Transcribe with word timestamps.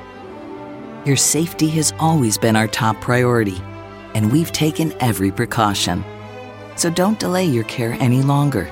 Your 1.06 1.16
safety 1.16 1.70
has 1.70 1.94
always 2.00 2.38
been 2.38 2.56
our 2.56 2.68
top 2.68 3.02
priority, 3.02 3.60
and 4.14 4.32
we've 4.32 4.52
taken 4.52 4.94
every 5.00 5.32
precaution. 5.32 6.04
So 6.76 6.92
don't 6.92 7.20
delay 7.20 7.46
your 7.46 7.64
care 7.64 7.98
any 8.00 8.22
longer. 8.22 8.70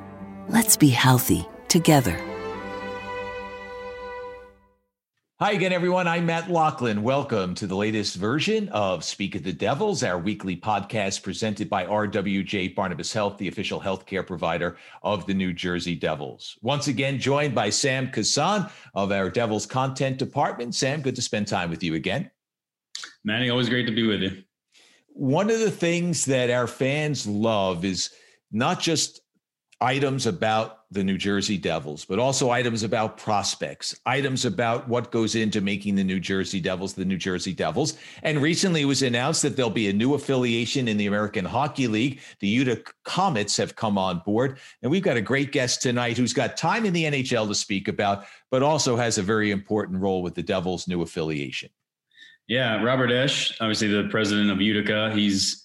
Let's 0.48 0.76
be 0.76 0.88
healthy 0.88 1.46
together. 1.68 2.18
Hi 5.42 5.50
again, 5.50 5.72
everyone. 5.72 6.06
I'm 6.06 6.26
Matt 6.26 6.52
Loughlin. 6.52 7.02
Welcome 7.02 7.56
to 7.56 7.66
the 7.66 7.74
latest 7.74 8.14
version 8.14 8.68
of 8.68 9.02
Speak 9.02 9.34
of 9.34 9.42
the 9.42 9.52
Devils, 9.52 10.04
our 10.04 10.16
weekly 10.16 10.56
podcast 10.56 11.24
presented 11.24 11.68
by 11.68 11.84
RWJ 11.84 12.76
Barnabas 12.76 13.12
Health, 13.12 13.38
the 13.38 13.48
official 13.48 13.80
healthcare 13.80 14.24
provider 14.24 14.76
of 15.02 15.26
the 15.26 15.34
New 15.34 15.52
Jersey 15.52 15.96
Devils. 15.96 16.56
Once 16.62 16.86
again, 16.86 17.18
joined 17.18 17.56
by 17.56 17.70
Sam 17.70 18.08
Kazan 18.08 18.70
of 18.94 19.10
our 19.10 19.28
Devils 19.30 19.66
content 19.66 20.16
department. 20.16 20.76
Sam, 20.76 21.02
good 21.02 21.16
to 21.16 21.22
spend 21.22 21.48
time 21.48 21.70
with 21.70 21.82
you 21.82 21.96
again. 21.96 22.30
Manny, 23.24 23.50
always 23.50 23.68
great 23.68 23.86
to 23.86 23.92
be 23.92 24.06
with 24.06 24.20
you. 24.20 24.44
One 25.08 25.50
of 25.50 25.58
the 25.58 25.72
things 25.72 26.24
that 26.26 26.50
our 26.50 26.68
fans 26.68 27.26
love 27.26 27.84
is 27.84 28.10
not 28.52 28.78
just 28.78 29.21
items 29.82 30.26
about 30.26 30.84
the 30.92 31.02
New 31.02 31.18
Jersey 31.18 31.58
Devils, 31.58 32.04
but 32.04 32.18
also 32.18 32.50
items 32.50 32.84
about 32.84 33.16
prospects, 33.16 33.98
items 34.06 34.44
about 34.44 34.88
what 34.88 35.10
goes 35.10 35.34
into 35.34 35.60
making 35.60 35.96
the 35.96 36.04
New 36.04 36.20
Jersey 36.20 36.60
Devils 36.60 36.94
the 36.94 37.04
New 37.04 37.16
Jersey 37.16 37.52
Devils. 37.52 37.98
And 38.22 38.40
recently 38.40 38.82
it 38.82 38.86
was 38.86 39.02
announced 39.02 39.42
that 39.42 39.56
there'll 39.56 39.70
be 39.70 39.88
a 39.88 39.92
new 39.92 40.14
affiliation 40.14 40.86
in 40.86 40.98
the 40.98 41.06
American 41.06 41.44
Hockey 41.44 41.88
League. 41.88 42.20
The 42.38 42.48
Utica 42.48 42.92
Comets 43.04 43.56
have 43.56 43.74
come 43.74 43.98
on 43.98 44.22
board. 44.24 44.58
And 44.82 44.90
we've 44.90 45.02
got 45.02 45.16
a 45.16 45.22
great 45.22 45.50
guest 45.50 45.82
tonight 45.82 46.16
who's 46.16 46.32
got 46.32 46.56
time 46.56 46.84
in 46.84 46.92
the 46.92 47.04
NHL 47.04 47.48
to 47.48 47.54
speak 47.54 47.88
about, 47.88 48.24
but 48.50 48.62
also 48.62 48.96
has 48.96 49.18
a 49.18 49.22
very 49.22 49.50
important 49.50 50.00
role 50.00 50.22
with 50.22 50.34
the 50.34 50.42
Devils' 50.42 50.86
new 50.86 51.02
affiliation. 51.02 51.70
Yeah, 52.46 52.82
Robert 52.82 53.10
Esche, 53.10 53.56
obviously 53.60 53.88
the 53.88 54.08
president 54.10 54.50
of 54.50 54.60
Utica. 54.60 55.10
He's 55.12 55.61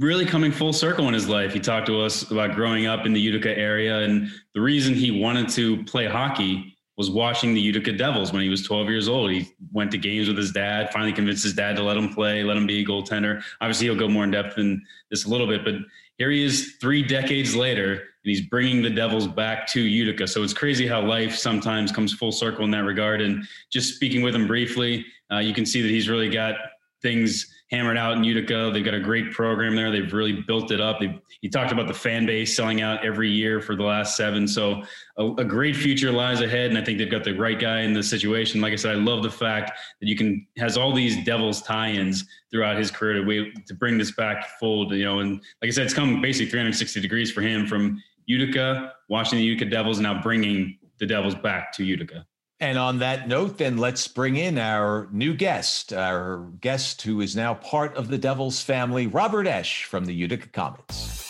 really 0.00 0.24
coming 0.24 0.50
full 0.50 0.72
circle 0.72 1.08
in 1.08 1.14
his 1.14 1.28
life. 1.28 1.52
He 1.52 1.60
talked 1.60 1.86
to 1.86 2.00
us 2.00 2.30
about 2.30 2.54
growing 2.54 2.86
up 2.86 3.04
in 3.04 3.12
the 3.12 3.20
Utica 3.20 3.56
area. 3.56 3.98
And 3.98 4.30
the 4.54 4.60
reason 4.60 4.94
he 4.94 5.20
wanted 5.20 5.48
to 5.50 5.84
play 5.84 6.06
hockey 6.06 6.74
was 6.96 7.10
watching 7.10 7.52
the 7.54 7.60
Utica 7.60 7.92
Devils 7.92 8.32
when 8.32 8.42
he 8.42 8.48
was 8.48 8.62
12 8.62 8.88
years 8.88 9.08
old. 9.08 9.30
He 9.30 9.48
went 9.72 9.90
to 9.90 9.98
games 9.98 10.26
with 10.26 10.38
his 10.38 10.52
dad, 10.52 10.90
finally 10.90 11.12
convinced 11.12 11.44
his 11.44 11.52
dad 11.52 11.76
to 11.76 11.82
let 11.82 11.98
him 11.98 12.08
play, 12.14 12.42
let 12.42 12.56
him 12.56 12.66
be 12.66 12.82
a 12.82 12.84
goaltender. 12.84 13.42
Obviously, 13.60 13.86
he'll 13.86 13.96
go 13.96 14.08
more 14.08 14.24
in 14.24 14.30
depth 14.30 14.58
in 14.58 14.82
this 15.10 15.26
a 15.26 15.28
little 15.28 15.46
bit, 15.46 15.64
but 15.64 15.74
here 16.16 16.30
he 16.30 16.44
is 16.44 16.76
three 16.80 17.02
decades 17.02 17.54
later, 17.54 17.92
and 17.92 18.00
he's 18.24 18.42
bringing 18.42 18.82
the 18.82 18.90
Devils 18.90 19.26
back 19.26 19.66
to 19.68 19.80
Utica. 19.80 20.26
So 20.26 20.42
it's 20.42 20.52
crazy 20.52 20.86
how 20.86 21.00
life 21.00 21.34
sometimes 21.34 21.92
comes 21.92 22.12
full 22.12 22.32
circle 22.32 22.64
in 22.64 22.70
that 22.72 22.84
regard. 22.84 23.22
And 23.22 23.46
just 23.70 23.94
speaking 23.94 24.20
with 24.20 24.34
him 24.34 24.46
briefly, 24.46 25.06
uh, 25.32 25.38
you 25.38 25.54
can 25.54 25.64
see 25.64 25.80
that 25.80 25.88
he's 25.88 26.08
really 26.08 26.28
got 26.28 26.56
things 27.00 27.50
hammered 27.70 27.96
out 27.96 28.16
in 28.16 28.24
Utica. 28.24 28.70
They've 28.72 28.84
got 28.84 28.94
a 28.94 29.00
great 29.00 29.30
program 29.30 29.76
there. 29.76 29.90
They've 29.90 30.12
really 30.12 30.42
built 30.42 30.72
it 30.72 30.80
up. 30.80 30.98
They, 30.98 31.20
he 31.40 31.48
talked 31.48 31.70
about 31.70 31.86
the 31.86 31.94
fan 31.94 32.26
base 32.26 32.56
selling 32.56 32.80
out 32.82 33.04
every 33.04 33.30
year 33.30 33.60
for 33.60 33.76
the 33.76 33.84
last 33.84 34.16
seven. 34.16 34.48
So 34.48 34.82
a, 35.16 35.26
a, 35.34 35.44
great 35.44 35.76
future 35.76 36.10
lies 36.10 36.40
ahead. 36.40 36.70
And 36.70 36.78
I 36.78 36.84
think 36.84 36.98
they've 36.98 37.10
got 37.10 37.22
the 37.22 37.32
right 37.32 37.58
guy 37.58 37.82
in 37.82 37.92
the 37.92 38.02
situation. 38.02 38.60
Like 38.60 38.72
I 38.72 38.76
said, 38.76 38.96
I 38.96 38.98
love 38.98 39.22
the 39.22 39.30
fact 39.30 39.78
that 40.00 40.08
you 40.08 40.16
can 40.16 40.46
has 40.58 40.76
all 40.76 40.92
these 40.92 41.24
Devils 41.24 41.62
tie-ins 41.62 42.24
throughout 42.50 42.76
his 42.76 42.90
career 42.90 43.24
to, 43.24 43.52
to 43.66 43.74
bring 43.74 43.98
this 43.98 44.10
back 44.12 44.58
full. 44.58 44.92
You 44.92 45.04
know, 45.04 45.20
and 45.20 45.34
like 45.62 45.68
I 45.68 45.70
said, 45.70 45.84
it's 45.84 45.94
come 45.94 46.20
basically 46.20 46.50
360 46.50 47.00
degrees 47.00 47.30
for 47.30 47.40
him 47.40 47.66
from 47.66 48.02
Utica, 48.26 48.94
watching 49.08 49.38
the 49.38 49.44
Utica 49.44 49.70
Devils, 49.70 50.00
now 50.00 50.20
bringing 50.20 50.76
the 50.98 51.06
Devils 51.06 51.36
back 51.36 51.72
to 51.74 51.84
Utica. 51.84 52.26
And 52.62 52.76
on 52.76 52.98
that 52.98 53.26
note, 53.26 53.56
then 53.56 53.78
let's 53.78 54.06
bring 54.06 54.36
in 54.36 54.58
our 54.58 55.08
new 55.10 55.32
guest, 55.32 55.94
our 55.94 56.44
guest 56.60 57.00
who 57.00 57.22
is 57.22 57.34
now 57.34 57.54
part 57.54 57.96
of 57.96 58.08
the 58.08 58.18
Devils 58.18 58.60
family, 58.60 59.06
Robert 59.06 59.46
Esche 59.46 59.84
from 59.84 60.04
the 60.04 60.12
Utica 60.12 60.46
Comets. 60.48 61.26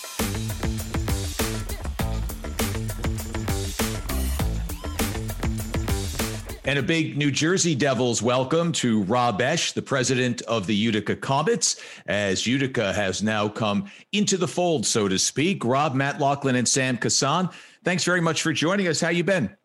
And 6.65 6.81
a 6.81 6.83
big 6.83 7.17
New 7.17 7.31
Jersey 7.31 7.77
Devils 7.77 8.21
welcome 8.21 8.73
to 8.73 9.05
Rob 9.05 9.41
Esche, 9.41 9.73
the 9.73 9.83
president 9.83 10.43
of 10.43 10.67
the 10.67 10.75
Utica 10.75 11.15
Comets, 11.15 11.81
as 12.07 12.45
Utica 12.45 12.93
has 12.93 13.23
now 13.23 13.49
come 13.49 13.89
into 14.11 14.37
the 14.37 14.49
fold, 14.49 14.85
so 14.85 15.07
to 15.07 15.17
speak. 15.17 15.65
Rob, 15.65 15.95
Matt 15.95 16.19
Loughlin, 16.19 16.57
and 16.57 16.67
Sam 16.67 16.97
Kazan, 16.97 17.51
thanks 17.85 18.03
very 18.03 18.21
much 18.21 18.43
for 18.43 18.53
joining 18.53 18.89
us. 18.89 19.01
How 19.01 19.11
you 19.11 19.23
been? 19.23 19.57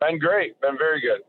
Been 0.00 0.18
great. 0.18 0.60
Been 0.60 0.78
very 0.78 1.00
good. 1.00 1.20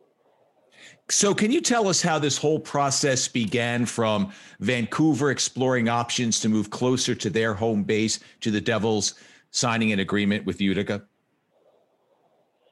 So, 1.09 1.33
can 1.33 1.51
you 1.51 1.59
tell 1.59 1.87
us 1.87 2.01
how 2.01 2.19
this 2.19 2.37
whole 2.37 2.59
process 2.59 3.27
began 3.27 3.85
from 3.85 4.31
Vancouver 4.59 5.31
exploring 5.31 5.89
options 5.89 6.39
to 6.41 6.49
move 6.49 6.69
closer 6.69 7.15
to 7.15 7.29
their 7.29 7.53
home 7.53 7.83
base 7.83 8.19
to 8.41 8.51
the 8.51 8.61
Devils 8.61 9.15
signing 9.51 9.91
an 9.91 9.99
agreement 9.99 10.45
with 10.45 10.61
Utica? 10.61 11.03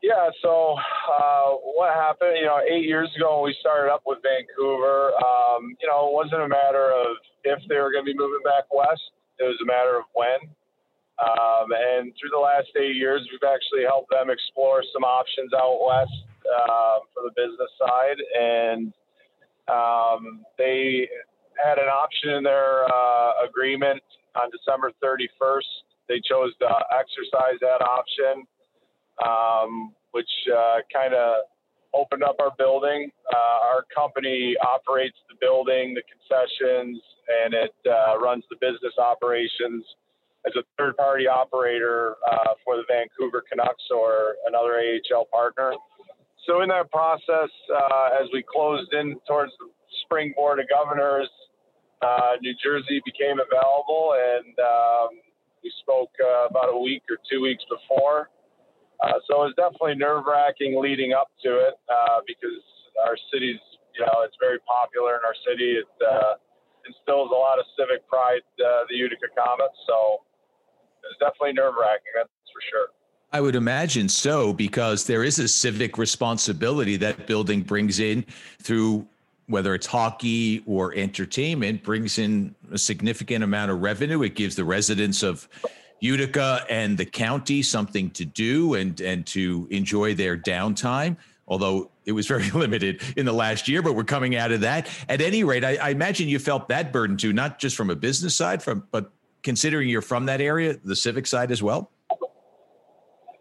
Yeah, 0.04 0.30
so 0.42 0.78
uh, 0.78 1.50
what 1.76 1.94
happened, 1.94 2.38
you 2.40 2.46
know, 2.46 2.62
eight 2.70 2.86
years 2.86 3.10
ago 3.18 3.42
when 3.42 3.50
we 3.50 3.56
started 3.60 3.92
up 3.92 4.04
with 4.06 4.20
Vancouver, 4.24 5.12
um, 5.18 5.76
you 5.82 5.88
know, 5.88 6.08
it 6.08 6.14
wasn't 6.14 6.44
a 6.44 6.48
matter 6.48 6.92
of 6.92 7.18
if 7.44 7.60
they 7.68 7.76
were 7.76 7.92
going 7.92 8.06
to 8.06 8.14
be 8.14 8.18
moving 8.18 8.44
back 8.44 8.72
west, 8.72 9.02
it 9.40 9.44
was 9.44 9.58
a 9.62 9.66
matter 9.66 9.98
of 9.98 10.06
when. 10.14 10.54
Um, 11.18 11.74
and 11.74 12.14
through 12.20 12.30
the 12.30 12.42
last 12.42 12.70
eight 12.78 12.96
years, 12.96 13.28
we've 13.32 13.50
actually 13.50 13.84
helped 13.84 14.12
them 14.12 14.30
explore 14.30 14.84
some 14.94 15.04
options 15.04 15.52
out 15.54 15.82
west 15.82 16.14
uh, 16.46 17.00
for 17.14 17.24
the 17.26 17.34
business 17.34 17.72
side. 17.82 18.22
And 18.38 18.94
um, 19.66 20.46
they 20.58 21.10
had 21.58 21.80
an 21.80 21.90
option 21.90 22.38
in 22.38 22.44
their 22.44 22.86
uh, 22.86 23.46
agreement 23.50 24.02
on 24.36 24.50
December 24.54 24.92
31st. 25.04 25.74
They 26.08 26.22
chose 26.22 26.54
to 26.62 26.70
exercise 26.94 27.58
that 27.62 27.82
option, 27.82 28.46
um, 29.26 29.94
which 30.12 30.30
uh, 30.54 30.86
kind 30.94 31.14
of 31.16 31.50
opened 31.94 32.24
up 32.24 32.36
our 32.40 32.52
building. 32.60 33.10
Uh, 33.34 33.74
our 33.74 33.84
company 33.94 34.56
operates 34.62 35.18
the 35.30 35.36
building, 35.42 35.96
the 35.96 36.04
concessions, 36.06 37.02
and 37.44 37.56
it 37.56 37.74
uh, 37.90 38.20
runs 38.20 38.44
the 38.52 38.56
business 38.62 38.94
operations 39.00 39.84
as 40.48 40.54
a 40.56 40.64
third 40.78 40.96
party 40.96 41.28
operator 41.28 42.16
uh, 42.24 42.56
for 42.64 42.78
the 42.78 42.84
Vancouver 42.88 43.44
Canucks 43.50 43.84
or 43.94 44.36
another 44.48 44.80
AHL 44.80 45.26
partner. 45.32 45.74
So, 46.48 46.62
in 46.62 46.70
that 46.70 46.90
process, 46.92 47.52
uh, 47.68 48.16
as 48.24 48.30
we 48.32 48.42
closed 48.42 48.94
in 48.94 49.20
towards 49.28 49.52
the 49.60 49.68
spring 50.06 50.34
board 50.36 50.60
of 50.60 50.66
governors, 50.72 51.28
uh, 52.02 52.40
New 52.42 52.56
Jersey 52.64 53.02
became 53.04 53.38
available, 53.44 54.16
and 54.16 54.56
um, 54.56 55.10
we 55.62 55.72
spoke 55.82 56.12
uh, 56.24 56.48
about 56.48 56.72
a 56.72 56.80
week 56.80 57.04
or 57.12 57.18
two 57.30 57.42
weeks 57.42 57.64
before. 57.68 58.30
Uh, 59.04 59.20
so 59.28 59.44
it 59.44 59.52
was 59.52 59.56
definitely 59.58 59.96
nerve 59.96 60.24
wracking 60.26 60.80
leading 60.80 61.12
up 61.12 61.28
to 61.44 61.52
it 61.68 61.76
uh, 61.92 62.24
because 62.26 62.64
our 63.04 63.18
city's, 63.30 63.62
you 63.94 64.02
know, 64.02 64.24
it's 64.24 64.38
very 64.40 64.58
popular 64.64 65.20
in 65.20 65.24
our 65.28 65.36
city. 65.46 65.84
It 65.84 65.90
instills 66.88 67.30
a 67.30 67.36
lot 67.36 67.60
of 67.60 67.66
civic 67.76 68.08
pride, 68.08 68.42
the 68.58 68.96
Utica 68.96 69.28
Comets. 69.36 69.76
So 69.86 70.24
it's 71.10 71.20
definitely 71.20 71.54
nerve 71.54 71.74
wracking. 71.80 72.12
That's 72.16 72.30
for 72.54 72.62
sure. 72.70 72.88
I 73.32 73.42
would 73.42 73.56
imagine 73.56 74.08
so, 74.08 74.54
because 74.54 75.06
there 75.06 75.24
is 75.24 75.38
a 75.40 75.48
civic 75.48 75.98
responsibility 75.98 76.96
that 76.98 77.28
building 77.28 77.62
brings 77.62 78.00
in 78.00 78.26
through 78.62 79.06
whether 79.48 79.74
it's 79.74 79.86
hockey 79.86 80.64
or 80.66 80.94
entertainment, 80.96 81.84
brings 81.84 82.18
in 82.18 82.54
a 82.72 82.78
significant 82.78 83.44
amount 83.44 83.72
of 83.72 83.82
revenue. 83.82 84.22
It 84.24 84.36
gives 84.36 84.56
the 84.56 84.66
residents 84.66 85.24
of 85.24 85.48
Utica 86.00 86.66
and 86.70 86.98
the 86.98 87.06
county 87.06 87.62
something 87.64 88.10
to 88.12 88.26
do 88.26 88.76
and 88.76 89.00
and 89.02 89.26
to 89.28 89.68
enjoy 89.72 90.14
their 90.14 90.38
downtime. 90.38 91.18
although 91.50 91.90
it 92.06 92.12
was 92.12 92.28
very 92.28 92.50
limited 92.64 93.02
in 93.16 93.26
the 93.26 93.34
last 93.34 93.70
year, 93.70 93.82
but 93.82 93.94
we're 93.94 94.04
coming 94.04 94.36
out 94.36 94.52
of 94.52 94.62
that. 94.62 94.90
At 95.08 95.22
any 95.22 95.46
rate, 95.46 95.64
I, 95.64 95.76
I 95.78 95.90
imagine 95.90 96.28
you 96.28 96.40
felt 96.40 96.68
that 96.70 96.92
burden 96.92 97.16
too, 97.16 97.32
not 97.32 97.58
just 97.58 97.76
from 97.76 97.90
a 97.90 97.96
business 97.96 98.36
side, 98.36 98.62
from 98.62 98.84
but 98.92 99.12
considering 99.48 99.88
you're 99.88 100.04
from 100.04 100.28
that 100.28 100.42
area, 100.44 100.76
the 100.84 101.00
civic 101.08 101.26
side 101.26 101.56
as 101.56 101.64
well. 101.64 101.90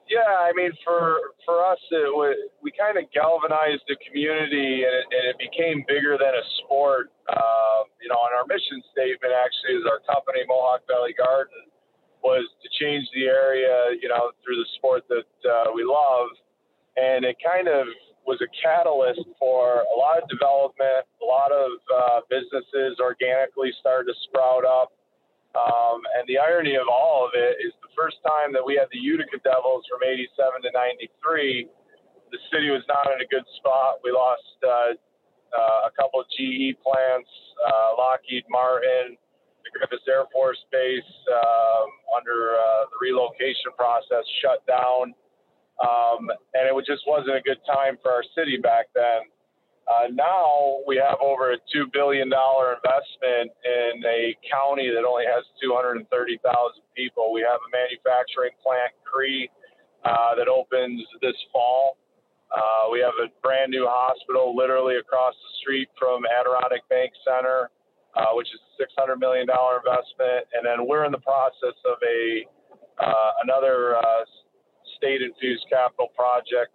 Yeah, 0.07 0.23
I 0.23 0.55
mean, 0.55 0.71
for 0.87 1.35
for 1.43 1.67
us, 1.67 1.83
it 1.91 2.15
was, 2.15 2.39
we 2.63 2.71
kind 2.79 2.95
of 2.95 3.11
galvanized 3.11 3.83
the 3.91 3.99
community, 4.07 4.87
and 4.87 4.95
it, 5.03 5.07
and 5.11 5.25
it 5.35 5.37
became 5.43 5.83
bigger 5.91 6.15
than 6.15 6.31
a 6.31 6.45
sport. 6.63 7.11
Uh, 7.27 7.91
you 7.99 8.07
know, 8.07 8.23
and 8.23 8.39
our 8.39 8.47
mission 8.47 8.79
statement 8.95 9.35
actually 9.35 9.83
is 9.83 9.85
our 9.91 9.99
company, 10.07 10.47
Mohawk 10.47 10.87
Valley 10.87 11.11
Garden, 11.19 11.67
was 12.23 12.47
to 12.63 12.69
change 12.79 13.03
the 13.11 13.27
area. 13.27 13.99
You 13.99 14.07
know, 14.07 14.31
through 14.47 14.63
the 14.63 14.69
sport 14.79 15.11
that 15.11 15.35
uh, 15.43 15.75
we 15.75 15.83
love, 15.83 16.31
and 16.95 17.27
it 17.27 17.35
kind 17.43 17.67
of 17.67 17.91
was 18.31 18.39
a 18.47 18.51
catalyst 18.63 19.27
for 19.43 19.83
a 19.83 19.97
lot 19.99 20.23
of 20.23 20.31
development. 20.31 21.03
A 21.19 21.27
lot 21.27 21.51
of 21.51 21.83
uh, 21.91 22.19
businesses 22.31 23.03
organically 23.03 23.75
started 23.83 24.15
to 24.15 24.17
sprout 24.31 24.63
up. 24.63 24.95
Um, 25.57 26.05
and 26.13 26.29
the 26.29 26.37
irony 26.37 26.77
of 26.77 26.85
all 26.93 27.25
of 27.25 27.33
it 27.33 27.57
is 27.65 27.73
the 27.81 27.89
first 27.97 28.21
time 28.21 28.53
that 28.53 28.61
we 28.61 28.77
had 28.77 28.93
the 28.93 29.01
Utica 29.01 29.41
Devils 29.41 29.89
from 29.89 30.05
87 30.05 30.29
to 30.69 30.71
93, 30.71 31.65
the 32.29 32.41
city 32.53 32.69
was 32.69 32.85
not 32.85 33.09
in 33.09 33.25
a 33.25 33.29
good 33.33 33.47
spot. 33.57 34.05
We 34.05 34.13
lost 34.13 34.45
uh, 34.61 34.93
uh, 35.57 35.89
a 35.89 35.93
couple 35.97 36.21
of 36.21 36.29
GE 36.37 36.77
plants, 36.85 37.31
uh, 37.65 37.97
Lockheed 37.97 38.45
Martin, 38.53 39.17
the 39.65 39.71
Griffiss 39.73 40.05
Air 40.05 40.29
Force 40.29 40.61
Base 40.69 41.13
um, 41.33 41.89
under 42.13 42.61
uh, 42.61 42.93
the 42.93 42.99
relocation 43.01 43.73
process 43.81 44.29
shut 44.45 44.61
down. 44.69 45.17
Um, 45.81 46.29
and 46.53 46.69
it 46.69 46.75
just 46.85 47.05
wasn't 47.09 47.37
a 47.37 47.45
good 47.45 47.61
time 47.65 47.97
for 48.03 48.13
our 48.13 48.25
city 48.37 48.61
back 48.61 48.93
then. 48.95 49.29
Uh, 49.87 50.11
now 50.11 50.83
we 50.83 50.99
have 50.99 51.15
over 51.23 51.55
a 51.55 51.59
$2 51.71 51.87
billion 51.95 52.27
investment 52.27 53.55
in 53.63 54.03
a 54.03 54.35
county 54.43 54.91
that 54.91 55.07
only 55.07 55.23
has 55.31 55.47
230,000 55.63 56.43
people. 56.99 57.31
We 57.31 57.47
have 57.47 57.63
a 57.63 57.71
manufacturing 57.71 58.51
plant, 58.59 58.91
Cree, 59.07 59.47
uh, 60.03 60.35
that 60.35 60.51
opens 60.51 61.07
this 61.23 61.39
fall. 61.55 61.99
Uh, 62.51 62.91
we 62.91 62.99
have 62.99 63.15
a 63.23 63.31
brand 63.47 63.71
new 63.71 63.87
hospital 63.87 64.59
literally 64.59 64.99
across 64.99 65.35
the 65.35 65.53
street 65.63 65.89
from 65.95 66.27
Adirondack 66.27 66.83
Bank 66.91 67.15
Center, 67.23 67.71
uh, 68.19 68.35
which 68.35 68.51
is 68.51 68.59
a 68.83 68.91
$600 68.91 69.23
million 69.23 69.47
investment. 69.47 70.51
And 70.51 70.67
then 70.67 70.83
we're 70.83 71.07
in 71.07 71.15
the 71.15 71.23
process 71.23 71.79
of 71.87 71.99
a 72.03 72.43
uh, 72.97 73.33
another 73.45 73.95
uh, 73.99 74.25
state 74.97 75.21
infused 75.21 75.67
capital 75.71 76.09
project, 76.17 76.73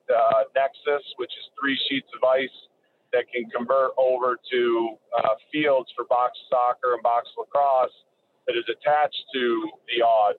Nexus, 0.56 1.02
which 1.18 1.34
is 1.34 1.44
three 1.60 1.76
sheets 1.90 2.08
of 2.16 2.24
ice 2.24 2.71
that 3.14 3.26
can 3.34 3.50
convert 3.50 3.92
over 3.98 4.38
to 4.52 4.96
uh, 5.18 5.36
fields 5.52 5.90
for 5.96 6.06
box 6.06 6.38
soccer 6.50 6.94
and 6.94 7.04
box 7.04 7.28
lacrosse 7.38 7.92
that 8.48 8.56
is 8.58 8.66
attached 8.70 9.24
to 9.34 9.70
the 9.92 10.04
Aud. 10.04 10.36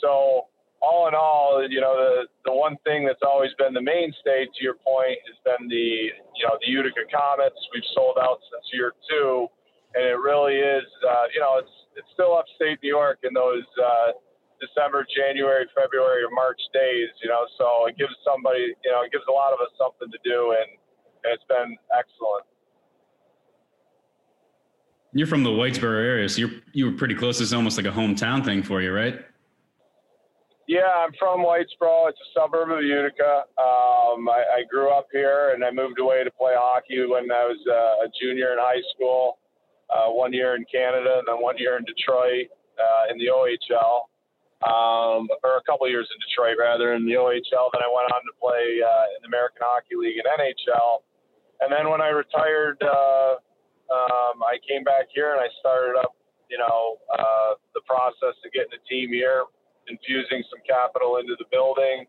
So 0.00 0.48
all 0.82 1.08
in 1.08 1.14
all, 1.14 1.64
you 1.68 1.80
know, 1.80 1.96
the, 1.96 2.28
the 2.44 2.52
one 2.52 2.76
thing 2.84 3.06
that's 3.06 3.24
always 3.24 3.50
been 3.58 3.72
the 3.72 3.82
mainstay, 3.82 4.44
to 4.44 4.60
your 4.60 4.76
point, 4.84 5.18
has 5.24 5.38
been 5.44 5.68
the, 5.68 6.12
you 6.36 6.44
know, 6.44 6.56
the 6.60 6.68
Utica 6.68 7.08
Comets. 7.08 7.56
We've 7.72 7.86
sold 7.94 8.18
out 8.20 8.38
since 8.52 8.64
year 8.72 8.92
two, 9.08 9.48
and 9.94 10.04
it 10.04 10.18
really 10.20 10.60
is, 10.60 10.84
uh, 11.04 11.26
you 11.32 11.40
know, 11.40 11.56
it's 11.58 11.72
it's 11.96 12.08
still 12.12 12.36
upstate 12.36 12.76
New 12.84 12.92
York 12.92 13.24
in 13.24 13.32
those 13.32 13.64
uh, 13.80 14.12
December, 14.60 15.08
January, 15.08 15.64
February, 15.72 16.20
or 16.24 16.30
March 16.30 16.60
days, 16.76 17.08
you 17.24 17.28
know. 17.32 17.48
So 17.56 17.88
it 17.88 17.96
gives 17.96 18.12
somebody, 18.20 18.76
you 18.84 18.90
know, 18.92 19.00
it 19.00 19.12
gives 19.12 19.24
a 19.28 19.32
lot 19.32 19.56
of 19.56 19.64
us 19.64 19.72
something 19.80 20.12
to 20.12 20.20
do, 20.20 20.52
and 20.60 20.76
it's 21.32 21.44
been 21.48 21.76
excellent. 21.96 22.44
You're 25.12 25.26
from 25.26 25.44
the 25.44 25.50
Whitesboro 25.50 25.96
area, 25.96 26.28
so 26.28 26.40
you're 26.40 26.50
you 26.72 26.86
were 26.86 26.92
pretty 26.92 27.14
close. 27.14 27.40
It's 27.40 27.52
almost 27.52 27.76
like 27.76 27.86
a 27.86 27.90
hometown 27.90 28.44
thing 28.44 28.62
for 28.62 28.82
you, 28.82 28.92
right? 28.92 29.24
Yeah, 30.68 30.90
I'm 30.94 31.12
from 31.18 31.40
Whitesboro. 31.40 32.10
It's 32.10 32.18
a 32.18 32.40
suburb 32.40 32.70
of 32.70 32.82
Utica. 32.82 33.46
Um, 33.56 34.28
I, 34.28 34.42
I, 34.58 34.64
grew 34.68 34.90
up 34.90 35.06
here, 35.12 35.54
and 35.54 35.64
I 35.64 35.70
moved 35.70 36.00
away 36.00 36.24
to 36.24 36.30
play 36.32 36.54
hockey 36.58 37.06
when 37.06 37.30
I 37.30 37.46
was 37.46 37.62
uh, 37.70 38.04
a 38.04 38.10
junior 38.20 38.52
in 38.52 38.58
high 38.58 38.82
school. 38.92 39.38
Uh, 39.88 40.10
one 40.10 40.32
year 40.32 40.56
in 40.56 40.64
Canada, 40.66 41.22
and 41.22 41.28
then 41.28 41.40
one 41.40 41.56
year 41.58 41.78
in 41.78 41.84
Detroit 41.84 42.50
uh, 42.74 43.12
in 43.12 43.16
the 43.22 43.30
OHL, 43.30 44.10
um, 44.66 45.28
or 45.44 45.56
a 45.56 45.62
couple 45.62 45.88
years 45.88 46.10
in 46.10 46.18
Detroit 46.26 46.58
rather 46.58 46.94
in 46.94 47.06
the 47.06 47.14
OHL. 47.14 47.70
Then 47.70 47.86
I 47.86 47.90
went 47.94 48.10
on 48.10 48.20
to 48.26 48.34
play 48.42 48.82
uh, 48.82 49.14
in 49.14 49.22
the 49.22 49.30
American 49.30 49.62
Hockey 49.62 49.94
League 49.94 50.18
and 50.18 50.26
NHL. 50.26 51.05
And 51.60 51.72
then 51.72 51.90
when 51.90 52.00
I 52.00 52.08
retired, 52.08 52.76
uh, 52.82 53.40
um, 53.88 54.42
I 54.42 54.58
came 54.66 54.84
back 54.84 55.08
here 55.14 55.32
and 55.32 55.40
I 55.40 55.48
started 55.60 55.98
up, 55.98 56.14
you 56.50 56.58
know, 56.58 56.98
uh, 57.16 57.54
the 57.74 57.80
process 57.86 58.36
of 58.44 58.52
getting 58.52 58.74
a 58.74 58.82
team 58.88 59.10
here, 59.10 59.44
infusing 59.88 60.44
some 60.50 60.60
capital 60.66 61.16
into 61.16 61.34
the 61.38 61.46
building. 61.50 62.04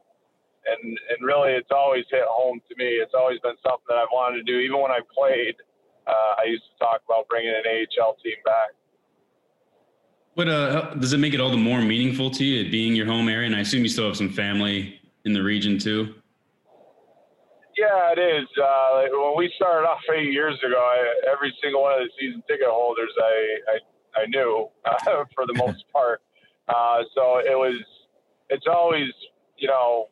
And, 0.67 0.83
and 0.83 1.19
really, 1.23 1.53
it's 1.53 1.71
always 1.71 2.03
hit 2.11 2.27
home 2.27 2.59
to 2.67 2.75
me. 2.75 2.99
It's 2.99 3.13
always 3.15 3.39
been 3.39 3.55
something 3.63 3.87
that 3.87 3.95
I've 3.95 4.11
wanted 4.11 4.43
to 4.43 4.47
do. 4.51 4.59
Even 4.59 4.81
when 4.81 4.91
I 4.91 4.99
played, 5.15 5.55
uh, 6.07 6.43
I 6.43 6.45
used 6.45 6.63
to 6.63 6.83
talk 6.83 7.01
about 7.07 7.27
bringing 7.29 7.55
an 7.55 7.63
AHL 7.63 8.15
team 8.23 8.35
back. 8.43 8.75
What 10.33 10.49
uh, 10.49 10.93
does 10.95 11.13
it 11.13 11.19
make 11.19 11.33
it 11.33 11.39
all 11.39 11.49
the 11.49 11.57
more 11.57 11.81
meaningful 11.81 12.29
to 12.31 12.43
you, 12.43 12.69
being 12.69 12.95
your 12.95 13.05
home 13.05 13.29
area? 13.29 13.47
And 13.47 13.55
I 13.55 13.61
assume 13.61 13.81
you 13.81 13.89
still 13.89 14.07
have 14.07 14.17
some 14.17 14.29
family 14.29 14.99
in 15.25 15.33
the 15.33 15.41
region 15.41 15.79
too. 15.79 16.13
Yeah, 17.77 18.09
it 18.11 18.19
is. 18.19 18.47
Uh, 18.57 19.05
when 19.13 19.37
we 19.37 19.53
started 19.55 19.85
off 19.85 20.01
eight 20.15 20.33
years 20.33 20.57
ago, 20.65 20.77
I, 20.81 21.29
every 21.31 21.53
single 21.61 21.83
one 21.83 22.01
of 22.01 22.07
the 22.07 22.11
season 22.19 22.41
ticket 22.49 22.67
holders 22.67 23.13
I 23.21 23.77
I, 23.77 24.21
I 24.23 24.25
knew 24.27 24.67
uh, 24.85 25.25
for 25.35 25.45
the 25.45 25.53
most 25.53 25.85
part. 25.93 26.21
Uh, 26.67 27.03
so 27.13 27.37
it 27.37 27.55
was. 27.55 27.77
It's 28.49 28.65
always 28.65 29.09
you 29.57 29.67
know 29.67 30.07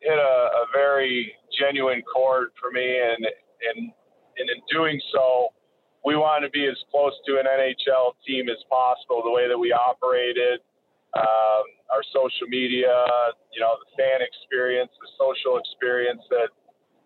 hit 0.00 0.18
a, 0.18 0.34
a 0.60 0.64
very 0.74 1.32
genuine 1.58 2.02
chord 2.02 2.50
for 2.60 2.70
me, 2.70 2.84
and 2.84 3.24
and 3.24 3.90
and 4.36 4.50
in 4.50 4.60
doing 4.70 5.00
so, 5.10 5.48
we 6.04 6.16
wanted 6.16 6.46
to 6.46 6.52
be 6.52 6.66
as 6.66 6.76
close 6.90 7.14
to 7.26 7.38
an 7.40 7.46
NHL 7.48 8.12
team 8.26 8.50
as 8.50 8.60
possible. 8.68 9.22
The 9.24 9.30
way 9.32 9.48
that 9.48 9.56
we 9.56 9.72
operated, 9.72 10.60
um, 11.16 11.64
our 11.88 12.04
social 12.12 12.46
media, 12.48 12.92
you 13.54 13.60
know, 13.60 13.72
the 13.80 13.90
fan 13.96 14.20
experience, 14.20 14.92
the 15.00 15.08
social 15.16 15.56
experience 15.56 16.20
that 16.28 16.52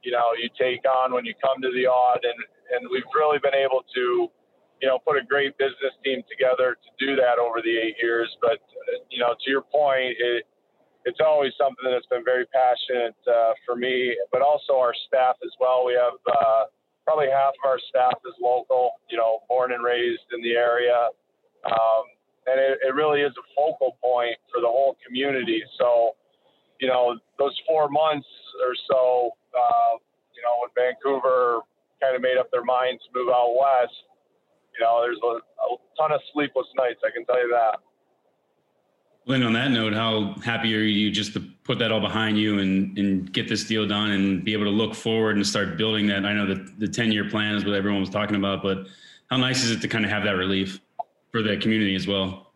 you 0.02 0.12
know 0.12 0.32
you 0.36 0.48
take 0.58 0.84
on 0.88 1.12
when 1.12 1.24
you 1.24 1.34
come 1.42 1.60
to 1.62 1.70
the 1.72 1.86
Aud, 1.86 2.20
and 2.22 2.38
and 2.76 2.90
we've 2.90 3.08
really 3.14 3.38
been 3.42 3.54
able 3.54 3.84
to 3.94 4.28
you 4.82 4.88
know 4.88 4.98
put 5.06 5.16
a 5.16 5.24
great 5.24 5.56
business 5.58 5.94
team 6.04 6.22
together 6.30 6.76
to 6.76 6.90
do 6.98 7.16
that 7.16 7.38
over 7.38 7.60
the 7.62 7.76
eight 7.76 7.96
years. 8.02 8.28
But 8.40 8.60
you 9.10 9.18
know, 9.18 9.34
to 9.34 9.46
your 9.50 9.62
point, 9.62 10.16
it 10.18 10.44
it's 11.04 11.20
always 11.24 11.52
something 11.56 11.84
that's 11.88 12.06
been 12.06 12.24
very 12.24 12.44
passionate 12.52 13.16
uh, 13.24 13.52
for 13.64 13.74
me, 13.76 14.16
but 14.32 14.42
also 14.42 14.76
our 14.76 14.92
staff 15.08 15.36
as 15.44 15.52
well. 15.58 15.84
We 15.86 15.94
have 15.94 16.18
uh, 16.28 16.64
probably 17.06 17.28
half 17.32 17.56
of 17.56 17.64
our 17.64 17.80
staff 17.88 18.20
is 18.26 18.34
local, 18.40 19.00
you 19.08 19.16
know, 19.16 19.40
born 19.48 19.72
and 19.72 19.82
raised 19.82 20.28
in 20.32 20.42
the 20.42 20.52
area. 20.52 21.08
Um, 21.64 22.04
and 22.46 22.60
it, 22.60 22.78
it 22.84 22.94
really 22.94 23.20
is 23.20 23.32
a 23.36 23.46
focal 23.56 23.96
point 24.02 24.36
for 24.52 24.60
the 24.60 24.68
whole 24.68 24.96
community. 25.06 25.62
So, 25.78 26.16
you 26.80 26.88
know, 26.88 27.16
those 27.38 27.56
four 27.66 27.88
months 27.88 28.26
or 28.66 28.74
so, 28.90 29.30
uh, 29.54 29.96
you 30.34 30.42
know, 30.42 30.56
when 30.60 30.70
Vancouver 30.74 31.60
kind 32.00 32.16
of 32.16 32.22
made 32.22 32.38
up 32.38 32.50
their 32.50 32.64
minds 32.64 33.02
to 33.04 33.18
move 33.18 33.28
out 33.28 33.54
west, 33.58 33.92
you 34.78 34.84
know, 34.84 35.02
there's 35.02 35.18
a, 35.22 35.36
a 35.36 35.76
ton 35.98 36.12
of 36.12 36.20
sleepless 36.32 36.66
nights. 36.76 37.00
I 37.04 37.10
can 37.10 37.24
tell 37.26 37.40
you 37.40 37.50
that. 37.50 37.80
Lynn, 39.26 39.42
on 39.42 39.52
that 39.52 39.70
note, 39.70 39.92
how 39.92 40.34
happy 40.42 40.74
are 40.74 40.80
you 40.80 41.10
just 41.10 41.34
to 41.34 41.40
put 41.64 41.78
that 41.78 41.92
all 41.92 42.00
behind 42.00 42.38
you 42.38 42.58
and, 42.58 42.96
and 42.96 43.30
get 43.32 43.48
this 43.48 43.64
deal 43.64 43.86
done 43.86 44.10
and 44.10 44.42
be 44.42 44.54
able 44.54 44.64
to 44.64 44.70
look 44.70 44.94
forward 44.94 45.36
and 45.36 45.46
start 45.46 45.76
building 45.76 46.06
that? 46.06 46.24
I 46.24 46.32
know 46.32 46.46
that 46.46 46.80
the 46.80 46.88
10 46.88 47.12
year 47.12 47.28
plan 47.28 47.54
is 47.54 47.64
what 47.64 47.74
everyone 47.74 48.00
was 48.00 48.10
talking 48.10 48.36
about, 48.36 48.62
but 48.62 48.86
how 49.30 49.36
nice 49.36 49.62
is 49.62 49.70
it 49.70 49.82
to 49.82 49.88
kind 49.88 50.04
of 50.04 50.10
have 50.10 50.24
that 50.24 50.36
relief 50.36 50.80
for 51.30 51.42
the 51.42 51.56
community 51.58 51.94
as 51.94 52.06
well? 52.06 52.49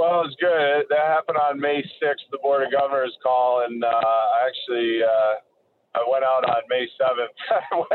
Well, 0.00 0.24
it 0.24 0.32
was 0.32 0.36
good. 0.40 0.88
That 0.88 1.12
happened 1.12 1.36
on 1.36 1.60
May 1.60 1.84
6th, 2.00 2.24
the 2.32 2.40
Board 2.40 2.64
of 2.64 2.72
Governors 2.72 3.12
call, 3.22 3.68
and 3.68 3.84
uh, 3.84 4.24
actually, 4.48 5.04
uh, 5.04 5.44
I 5.92 6.00
went 6.08 6.24
out 6.24 6.40
on 6.48 6.62
May 6.70 6.88
7th. 6.96 7.36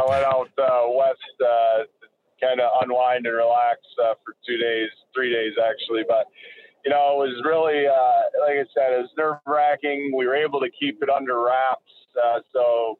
I 0.00 0.02
went 0.08 0.24
out 0.24 0.48
uh, 0.56 0.88
west 0.88 1.36
uh, 1.44 1.84
kind 2.40 2.58
of 2.58 2.72
unwind 2.80 3.26
and 3.26 3.36
relax 3.36 3.84
uh, 4.00 4.14
for 4.24 4.32
two 4.48 4.56
days, 4.56 4.88
three 5.12 5.28
days 5.28 5.52
actually. 5.60 6.08
But, 6.08 6.24
you 6.86 6.90
know, 6.90 7.20
it 7.20 7.28
was 7.28 7.36
really, 7.44 7.84
uh, 7.84 8.48
like 8.48 8.56
I 8.56 8.64
said, 8.72 8.96
it 8.96 9.04
was 9.04 9.12
nerve 9.18 9.44
wracking. 9.46 10.10
We 10.16 10.24
were 10.24 10.34
able 10.34 10.58
to 10.60 10.70
keep 10.72 11.02
it 11.02 11.10
under 11.10 11.44
wraps. 11.44 11.84
so, 12.54 12.96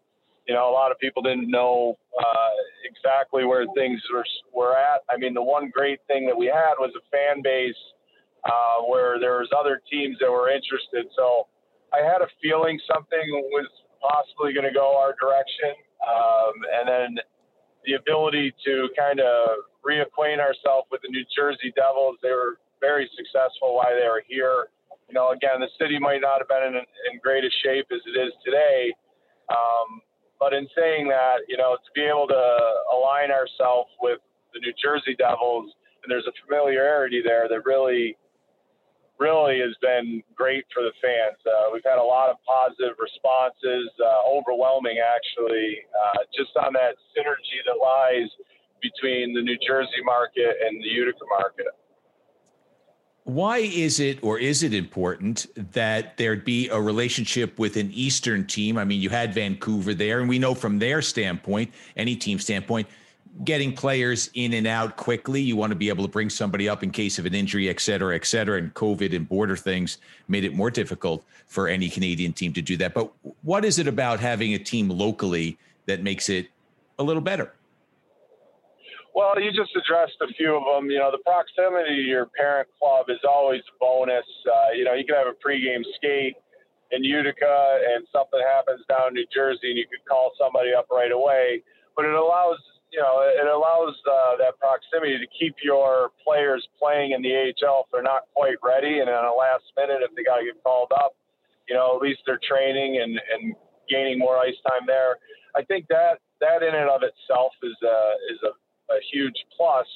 you 0.47 0.53
know, 0.53 0.69
a 0.69 0.75
lot 0.77 0.93
of 0.93 0.99
people 0.99 1.23
didn't 1.23 1.51
know 1.51 1.97
exactly 2.85 3.47
where 3.47 3.65
things 3.75 4.03
were, 4.13 4.27
were 4.53 4.77
at. 4.77 5.01
I 5.09 5.17
mean, 5.17 5.33
the 5.33 5.43
one 5.43 5.73
great 5.73 6.01
thing 6.07 6.27
that 6.27 6.37
we 6.37 6.53
had 6.53 6.75
was 6.77 6.93
a 6.95 7.01
fan 7.09 7.41
base– 7.41 7.73
where 8.89 9.21
there 9.21 9.39
was 9.39 9.49
other 9.55 9.81
teams 9.91 10.17
that 10.21 10.31
were 10.31 10.51
interested. 10.51 11.07
So 11.17 11.47
I 11.93 12.03
had 12.03 12.23
a 12.23 12.29
feeling 12.43 12.81
something 12.91 13.23
was 13.53 13.69
possibly 14.03 14.53
going 14.53 14.67
to 14.67 14.75
go 14.75 14.99
our 14.99 15.15
direction. 15.21 15.79
Um, 16.03 16.55
and 16.75 16.85
then 16.89 17.11
the 17.87 17.95
ability 17.95 18.55
to 18.65 18.89
kind 18.99 19.21
of 19.21 19.67
reacquaint 19.87 20.39
ourselves 20.39 20.87
with 20.91 21.03
the 21.03 21.11
New 21.11 21.25
Jersey 21.35 21.73
Devils. 21.75 22.19
They 22.23 22.31
were 22.31 22.59
very 22.81 23.11
successful 23.15 23.75
while 23.77 23.95
they 23.95 24.07
were 24.07 24.23
here. 24.27 24.71
You 25.09 25.15
know, 25.15 25.31
again, 25.31 25.61
the 25.61 25.71
city 25.79 25.99
might 25.99 26.23
not 26.23 26.39
have 26.39 26.49
been 26.49 26.75
in, 26.75 26.75
in 26.79 27.21
greatest 27.23 27.55
shape 27.63 27.87
as 27.91 28.01
it 28.07 28.19
is 28.19 28.33
today. 28.45 28.95
Um, 29.51 30.01
but 30.39 30.55
in 30.55 30.67
saying 30.75 31.07
that, 31.09 31.47
you 31.47 31.57
know, 31.57 31.77
to 31.79 31.91
be 31.95 32.03
able 32.03 32.27
to 32.27 32.45
align 32.91 33.31
ourselves 33.31 33.91
with 34.01 34.19
the 34.55 34.61
New 34.61 34.73
Jersey 34.83 35.15
Devils, 35.15 35.71
and 36.03 36.11
there's 36.11 36.27
a 36.27 36.35
familiarity 36.47 37.23
there 37.23 37.47
that 37.49 37.65
really 37.65 38.17
really 39.23 39.61
has 39.61 39.77
been 39.81 40.23
great 40.35 40.65
for 40.75 40.83
the 40.83 40.91
fans. 41.01 41.39
Uh, 41.47 41.71
we've 41.73 41.87
had 41.87 41.99
a 41.99 42.03
lot 42.03 42.29
of 42.29 42.37
positive 42.43 42.99
responses, 42.99 43.87
uh, 44.03 44.27
overwhelming 44.27 44.99
actually, 44.99 45.79
uh, 45.95 46.27
just 46.37 46.51
on 46.59 46.73
that 46.73 46.99
synergy 47.15 47.59
that 47.67 47.79
lies 47.79 48.29
between 48.83 49.33
the 49.33 49.41
New 49.41 49.57
Jersey 49.65 50.03
market 50.05 50.57
and 50.67 50.83
the 50.83 50.89
Utica 50.89 51.25
market. 51.39 51.71
Why 53.25 53.59
is 53.59 54.01
it, 54.01 54.19
or 54.25 54.41
is 54.41 54.65
it 54.65 54.75
important 54.75 55.47
that 55.73 56.17
there'd 56.17 56.45
be 56.45 56.69
a 56.71 56.81
relationship 56.81 57.57
with 57.57 57.77
an 57.77 57.93
Eastern 57.93 58.45
team? 58.45 58.77
I 58.77 58.85
mean, 58.85 59.01
you 59.01 59.11
had 59.11 59.33
Vancouver 59.33 59.95
there, 59.95 60.19
and 60.19 60.29
we 60.29 60.41
know 60.41 60.55
from 60.55 60.81
their 60.81 61.01
standpoint, 61.01 61.71
any 61.97 62.17
team 62.17 62.41
standpoint, 62.41 62.89
getting 63.45 63.73
players 63.75 64.31
in 64.35 64.53
and 64.53 64.67
out 64.67 64.97
quickly. 64.97 65.41
You 65.41 65.57
want 65.57 65.71
to 65.71 65.77
be 65.77 65.89
able 65.89 66.05
to 66.05 66.11
bring 66.11 66.31
somebody 66.31 66.69
up 66.69 66.83
in 66.83 66.91
case 66.91 67.19
of 67.19 67.27
an 67.27 67.35
injury, 67.35 67.69
et 67.69 67.81
cetera, 67.81 68.15
et 68.15 68.27
cetera. 68.27 68.59
And 68.59 68.73
COVID 68.75 69.15
and 69.17 69.29
border 69.29 69.57
things 69.57 69.99
made 70.29 70.45
it 70.45 70.55
more 70.55 70.71
difficult 70.71 71.25
for 71.47 71.69
any 71.69 71.89
Canadian 71.89 72.33
team 72.33 72.53
to 72.53 72.63
do 72.63 72.77
that. 72.79 72.95
But 72.95 73.11
what 73.43 73.65
is 73.65 73.79
it 73.79 73.89
about 73.89 74.21
having 74.21 74.55
a 74.55 74.59
team 74.59 74.89
locally 74.89 75.59
that 75.87 76.03
makes 76.03 76.29
it 76.29 76.49
a 76.99 77.03
little 77.03 77.23
better? 77.23 77.53
Well, 79.15 79.39
you 79.41 79.51
just 79.53 79.77
addressed 79.77 80.17
a 80.23 80.29
few 80.35 80.57
of 80.57 80.65
them. 80.65 80.91
You 80.91 80.99
know, 80.99 81.11
the 81.11 81.19
proximity 81.19 81.97
to 81.97 82.03
your 82.03 82.27
parent 82.37 82.69
club 82.79 83.07
is 83.09 83.19
always 83.29 83.61
a 83.61 83.77
bonus. 83.79 84.25
Uh, 84.47 84.73
you 84.75 84.85
know, 84.85 84.95
you 84.95 85.05
can 85.05 85.17
have 85.17 85.27
a 85.27 85.37
pregame 85.47 85.83
skate 85.97 86.37
in 86.93 87.05
Utica 87.05 87.81
and 87.95 88.07
something 88.13 88.41
happens 88.55 88.81
down 88.89 89.09
in 89.09 89.15
New 89.15 89.27
Jersey 89.35 89.69
and 89.69 89.79
you 89.79 89.85
could 89.85 90.05
call 90.09 90.33
somebody 90.41 90.73
up 90.73 90.87
right 90.91 91.13
away. 91.13 91.63
But 91.95 92.07
it 92.07 92.15
allows 92.15 92.57
you 92.93 93.01
know, 93.01 93.25
it 93.25 93.49
allows 93.49 93.97
uh, 94.05 94.37
that 94.37 94.61
proximity 94.61 95.17
to 95.17 95.27
keep 95.33 95.57
your 95.65 96.13
players 96.21 96.61
playing 96.79 97.13
in 97.13 97.23
the 97.23 97.33
AHL 97.33 97.85
if 97.85 97.91
they're 97.91 98.05
not 98.05 98.29
quite 98.37 98.61
ready, 98.63 99.01
and 99.01 99.09
on 99.09 99.25
the 99.25 99.33
last 99.33 99.65
minute, 99.77 100.05
if 100.05 100.15
they 100.15 100.23
got 100.23 100.39
to 100.39 100.45
get 100.45 100.63
called 100.63 100.93
up, 100.93 101.17
you 101.69 101.75
know, 101.75 101.97
at 101.97 102.03
least 102.03 102.21
they're 102.27 102.41
training 102.47 103.01
and, 103.01 103.17
and 103.17 103.57
gaining 103.89 104.19
more 104.19 104.37
ice 104.37 104.61
time 104.69 104.85
there. 104.87 105.17
I 105.57 105.65
think 105.65 105.89
that 105.89 106.21
that 106.45 106.61
in 106.61 106.75
and 106.75 106.91
of 106.91 107.01
itself 107.01 107.53
is 107.63 107.77
a 107.81 107.99
is 108.29 108.39
a, 108.45 108.53
a 108.93 108.99
huge 109.11 109.41
plus. 109.57 109.89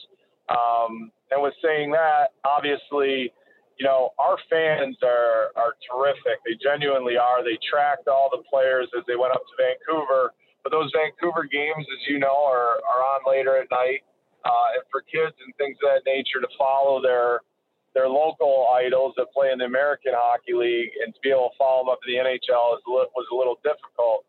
Um, 0.48 1.10
and 1.30 1.42
with 1.42 1.54
saying 1.60 1.90
that, 1.90 2.32
obviously, 2.48 3.28
you 3.76 3.84
know, 3.84 4.16
our 4.18 4.38
fans 4.48 4.96
are 5.04 5.52
are 5.52 5.76
terrific. 5.84 6.40
They 6.48 6.56
genuinely 6.56 7.20
are. 7.20 7.44
They 7.44 7.58
tracked 7.60 8.08
all 8.08 8.30
the 8.32 8.40
players 8.48 8.88
as 8.96 9.04
they 9.04 9.16
went 9.16 9.36
up 9.36 9.44
to 9.44 9.54
Vancouver 9.60 10.32
but 10.66 10.74
those 10.74 10.90
Vancouver 10.90 11.46
games, 11.46 11.86
as 11.86 12.02
you 12.10 12.18
know, 12.18 12.42
are, 12.42 12.82
are 12.82 13.02
on 13.14 13.22
later 13.22 13.54
at 13.54 13.70
night. 13.70 14.02
Uh, 14.42 14.78
and 14.78 14.84
for 14.90 14.98
kids 15.06 15.34
and 15.38 15.54
things 15.62 15.78
of 15.78 15.94
that 15.94 16.02
nature 16.02 16.42
to 16.42 16.50
follow 16.58 16.98
their 16.98 17.46
their 17.94 18.10
local 18.10 18.66
idols 18.74 19.14
that 19.16 19.30
play 19.30 19.54
in 19.54 19.62
the 19.62 19.64
American 19.64 20.10
Hockey 20.10 20.58
League 20.58 20.90
and 21.02 21.14
to 21.14 21.20
be 21.22 21.30
able 21.30 21.54
to 21.54 21.56
follow 21.56 21.86
them 21.86 21.90
up 21.94 22.02
to 22.02 22.06
the 22.10 22.18
NHL 22.18 22.76
is, 22.76 22.82
was 22.86 23.26
a 23.30 23.34
little 23.34 23.62
difficult. 23.62 24.26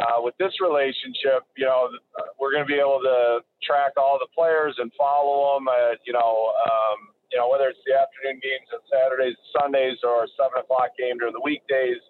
Uh, 0.00 0.20
with 0.24 0.32
this 0.40 0.52
relationship, 0.64 1.44
you 1.60 1.68
know, 1.68 1.92
we're 2.40 2.52
going 2.52 2.64
to 2.64 2.68
be 2.68 2.80
able 2.80 2.98
to 3.04 3.40
track 3.60 3.94
all 4.00 4.16
the 4.16 4.28
players 4.32 4.74
and 4.80 4.90
follow 4.96 5.60
them. 5.60 5.68
At, 5.68 6.00
you 6.08 6.16
know, 6.16 6.52
um, 6.56 7.12
you 7.28 7.36
know 7.36 7.52
whether 7.52 7.68
it's 7.68 7.80
the 7.84 7.92
afternoon 7.92 8.40
games 8.40 8.68
on 8.72 8.80
Saturdays, 8.88 9.36
and 9.36 9.48
Sundays, 9.54 10.00
or 10.04 10.24
seven 10.40 10.64
o'clock 10.64 10.96
game 10.96 11.20
during 11.20 11.36
the 11.36 11.44
weekdays. 11.44 12.00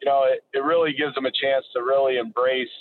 You 0.00 0.10
know, 0.10 0.26
it, 0.26 0.42
it 0.56 0.64
really 0.64 0.96
gives 0.96 1.14
them 1.14 1.28
a 1.28 1.32
chance 1.32 1.64
to 1.76 1.86
really 1.86 2.18
embrace 2.18 2.72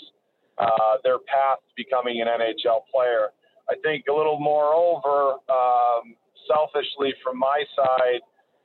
uh, 0.57 0.97
their 1.03 1.19
path 1.19 1.59
to 1.59 1.73
becoming 1.75 2.21
an 2.21 2.27
NHL 2.27 2.83
player. 2.91 3.29
I 3.69 3.75
think 3.83 4.05
a 4.09 4.13
little 4.13 4.39
moreover, 4.39 5.39
um, 5.49 6.15
selfishly 6.49 7.13
from 7.23 7.37
my 7.37 7.63
side, 7.75 8.21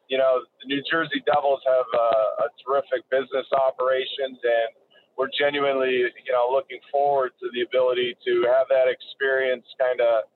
you 0.08 0.18
know, 0.18 0.42
the 0.62 0.66
New 0.66 0.82
Jersey 0.90 1.22
Devils 1.26 1.60
have 1.66 1.86
a, 1.92 2.08
a 2.44 2.48
terrific 2.62 3.02
business 3.10 3.46
operations, 3.52 4.38
and 4.38 4.70
we're 5.18 5.30
genuinely, 5.38 6.06
you 6.06 6.32
know, 6.32 6.48
looking 6.50 6.78
forward 6.92 7.32
to 7.40 7.50
the 7.54 7.62
ability 7.62 8.16
to 8.24 8.46
have 8.46 8.66
that 8.70 8.86
experience 8.86 9.66
kind 9.78 10.00
of 10.00 10.30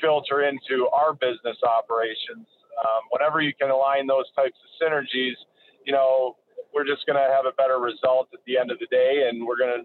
filter 0.00 0.44
into 0.44 0.88
our 0.92 1.14
business 1.14 1.56
operations. 1.64 2.44
Um, 2.76 3.08
whenever 3.08 3.40
you 3.40 3.54
can 3.56 3.70
align 3.70 4.06
those 4.06 4.28
types 4.36 4.58
of 4.60 4.68
synergies, 4.76 5.36
you 5.84 5.92
know, 5.92 6.36
we're 6.74 6.84
just 6.84 7.06
going 7.06 7.16
to 7.16 7.32
have 7.32 7.48
a 7.48 7.56
better 7.56 7.80
result 7.80 8.28
at 8.34 8.40
the 8.46 8.58
end 8.58 8.70
of 8.70 8.78
the 8.78 8.86
day, 8.92 9.28
and 9.28 9.46
we're 9.46 9.56
going 9.56 9.80
to 9.80 9.84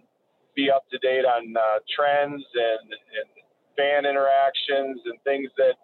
be 0.55 0.69
up 0.69 0.83
to 0.91 0.97
date 0.99 1.25
on 1.25 1.55
uh, 1.55 1.79
trends 1.87 2.43
and, 2.43 2.85
and 2.91 3.29
fan 3.77 4.05
interactions 4.05 4.99
and 5.05 5.15
things 5.23 5.49
that 5.57 5.75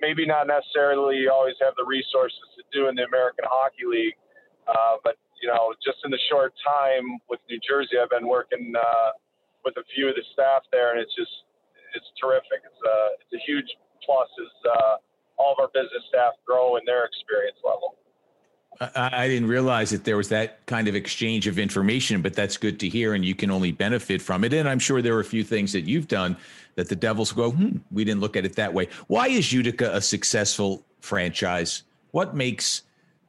maybe 0.00 0.26
not 0.26 0.46
necessarily 0.46 1.26
always 1.28 1.54
have 1.62 1.74
the 1.78 1.84
resources 1.86 2.42
to 2.58 2.62
do 2.74 2.88
in 2.88 2.94
the 2.94 3.06
American 3.06 3.44
Hockey 3.46 3.86
League. 3.86 4.18
Uh, 4.66 4.98
but 5.02 5.16
you 5.42 5.50
know, 5.50 5.74
just 5.82 5.98
in 6.04 6.10
the 6.10 6.22
short 6.30 6.54
time 6.62 7.18
with 7.28 7.42
New 7.50 7.58
Jersey, 7.66 7.98
I've 7.98 8.10
been 8.10 8.30
working 8.30 8.74
uh, 8.78 9.10
with 9.64 9.74
a 9.78 9.86
few 9.94 10.06
of 10.10 10.14
the 10.14 10.22
staff 10.34 10.62
there, 10.70 10.94
and 10.94 11.02
it's 11.02 11.14
just 11.18 11.30
it's 11.94 12.06
terrific. 12.18 12.62
It's 12.62 12.82
a 12.82 12.96
it's 13.22 13.34
a 13.34 13.42
huge 13.42 13.66
plus 14.06 14.30
as 14.38 14.54
uh, 14.70 14.94
all 15.38 15.54
of 15.54 15.58
our 15.58 15.70
business 15.74 16.02
staff 16.10 16.38
grow 16.46 16.76
in 16.78 16.86
their 16.86 17.06
experience 17.06 17.58
level. 17.66 17.98
I, 18.80 19.28
didn't 19.28 19.48
realize 19.48 19.90
that 19.90 20.04
there 20.04 20.16
was 20.16 20.28
that 20.30 20.64
kind 20.66 20.88
of 20.88 20.96
exchange 20.96 21.46
of 21.46 21.58
information, 21.58 22.22
but 22.22 22.34
that's 22.34 22.56
good 22.56 22.80
to 22.80 22.88
hear, 22.88 23.14
and 23.14 23.24
you 23.24 23.34
can 23.34 23.50
only 23.50 23.70
benefit 23.70 24.20
from 24.20 24.44
it. 24.44 24.52
And 24.52 24.68
I'm 24.68 24.78
sure 24.78 25.02
there 25.02 25.14
are 25.16 25.20
a 25.20 25.24
few 25.24 25.44
things 25.44 25.72
that 25.72 25.82
you've 25.82 26.08
done 26.08 26.36
that 26.74 26.88
the 26.88 26.96
Devils 26.96 27.32
go, 27.32 27.50
hmm, 27.50 27.76
we 27.90 28.04
didn't 28.04 28.20
look 28.20 28.36
at 28.36 28.44
it 28.44 28.56
that 28.56 28.72
way. 28.72 28.88
Why 29.06 29.28
is 29.28 29.52
Utica 29.52 29.94
a 29.94 30.00
successful 30.00 30.84
franchise? 31.00 31.84
What 32.10 32.34
makes 32.34 32.82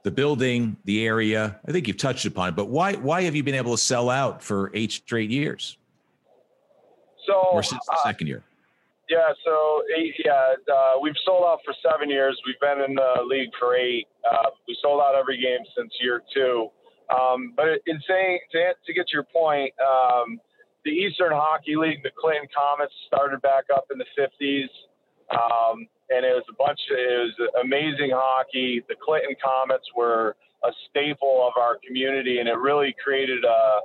the 0.03 0.11
building, 0.11 0.77
the 0.85 1.05
area? 1.05 1.59
I 1.67 1.71
think 1.71 1.87
you've 1.87 1.97
touched 1.97 2.25
upon 2.25 2.49
it, 2.49 2.55
but 2.55 2.69
why 2.69 2.93
why 2.93 3.23
have 3.23 3.35
you 3.35 3.43
been 3.43 3.55
able 3.55 3.71
to 3.71 3.81
sell 3.81 4.09
out 4.09 4.41
for 4.41 4.71
eight 4.73 4.91
straight 4.91 5.29
years? 5.29 5.77
So, 7.25 7.33
or 7.33 7.63
since 7.63 7.85
the 7.85 7.93
uh, 7.93 8.03
second 8.03 8.27
year? 8.27 8.43
Yeah, 9.09 9.35
so 9.43 9.83
eight, 9.97 10.15
yeah, 10.23 10.55
uh, 10.71 10.99
we've 11.01 11.17
sold 11.25 11.43
out 11.43 11.59
for 11.65 11.73
seven 11.83 12.09
years. 12.09 12.39
We've 12.47 12.59
been 12.59 12.83
in 12.89 12.95
the 12.95 13.23
league 13.27 13.49
for 13.59 13.75
eight. 13.75 14.07
Uh, 14.23 14.49
we 14.67 14.77
sold 14.81 15.01
out 15.01 15.15
every 15.15 15.37
game 15.37 15.59
since 15.75 15.91
year 16.01 16.21
two. 16.33 16.69
Um, 17.11 17.53
but 17.55 17.83
in 17.85 17.99
saying 18.07 18.39
to, 18.51 18.71
to, 18.85 18.93
get 18.93 19.07
to 19.07 19.13
your 19.13 19.25
point, 19.25 19.73
um, 19.83 20.39
the 20.85 20.91
Eastern 20.91 21.33
Hockey 21.33 21.75
League, 21.75 22.01
the 22.01 22.11
Clinton 22.17 22.47
Comets, 22.55 22.93
started 23.07 23.41
back 23.41 23.65
up 23.75 23.85
in 23.91 23.97
the 23.97 24.07
50s, 24.17 24.71
um, 25.31 25.85
and 26.09 26.25
it 26.25 26.33
was 26.33 26.43
a 26.49 26.55
bunch. 26.57 26.79
Of, 26.91 26.97
it 26.97 27.33
was 27.39 27.63
amazing 27.63 28.11
hockey. 28.13 28.81
The 28.87 28.95
Clinton 29.03 29.35
Comets 29.43 29.85
were 29.95 30.35
a 30.63 30.71
staple 30.89 31.45
of 31.45 31.59
our 31.61 31.77
community, 31.85 32.39
and 32.39 32.47
it 32.47 32.57
really 32.57 32.95
created 33.03 33.43
a 33.43 33.79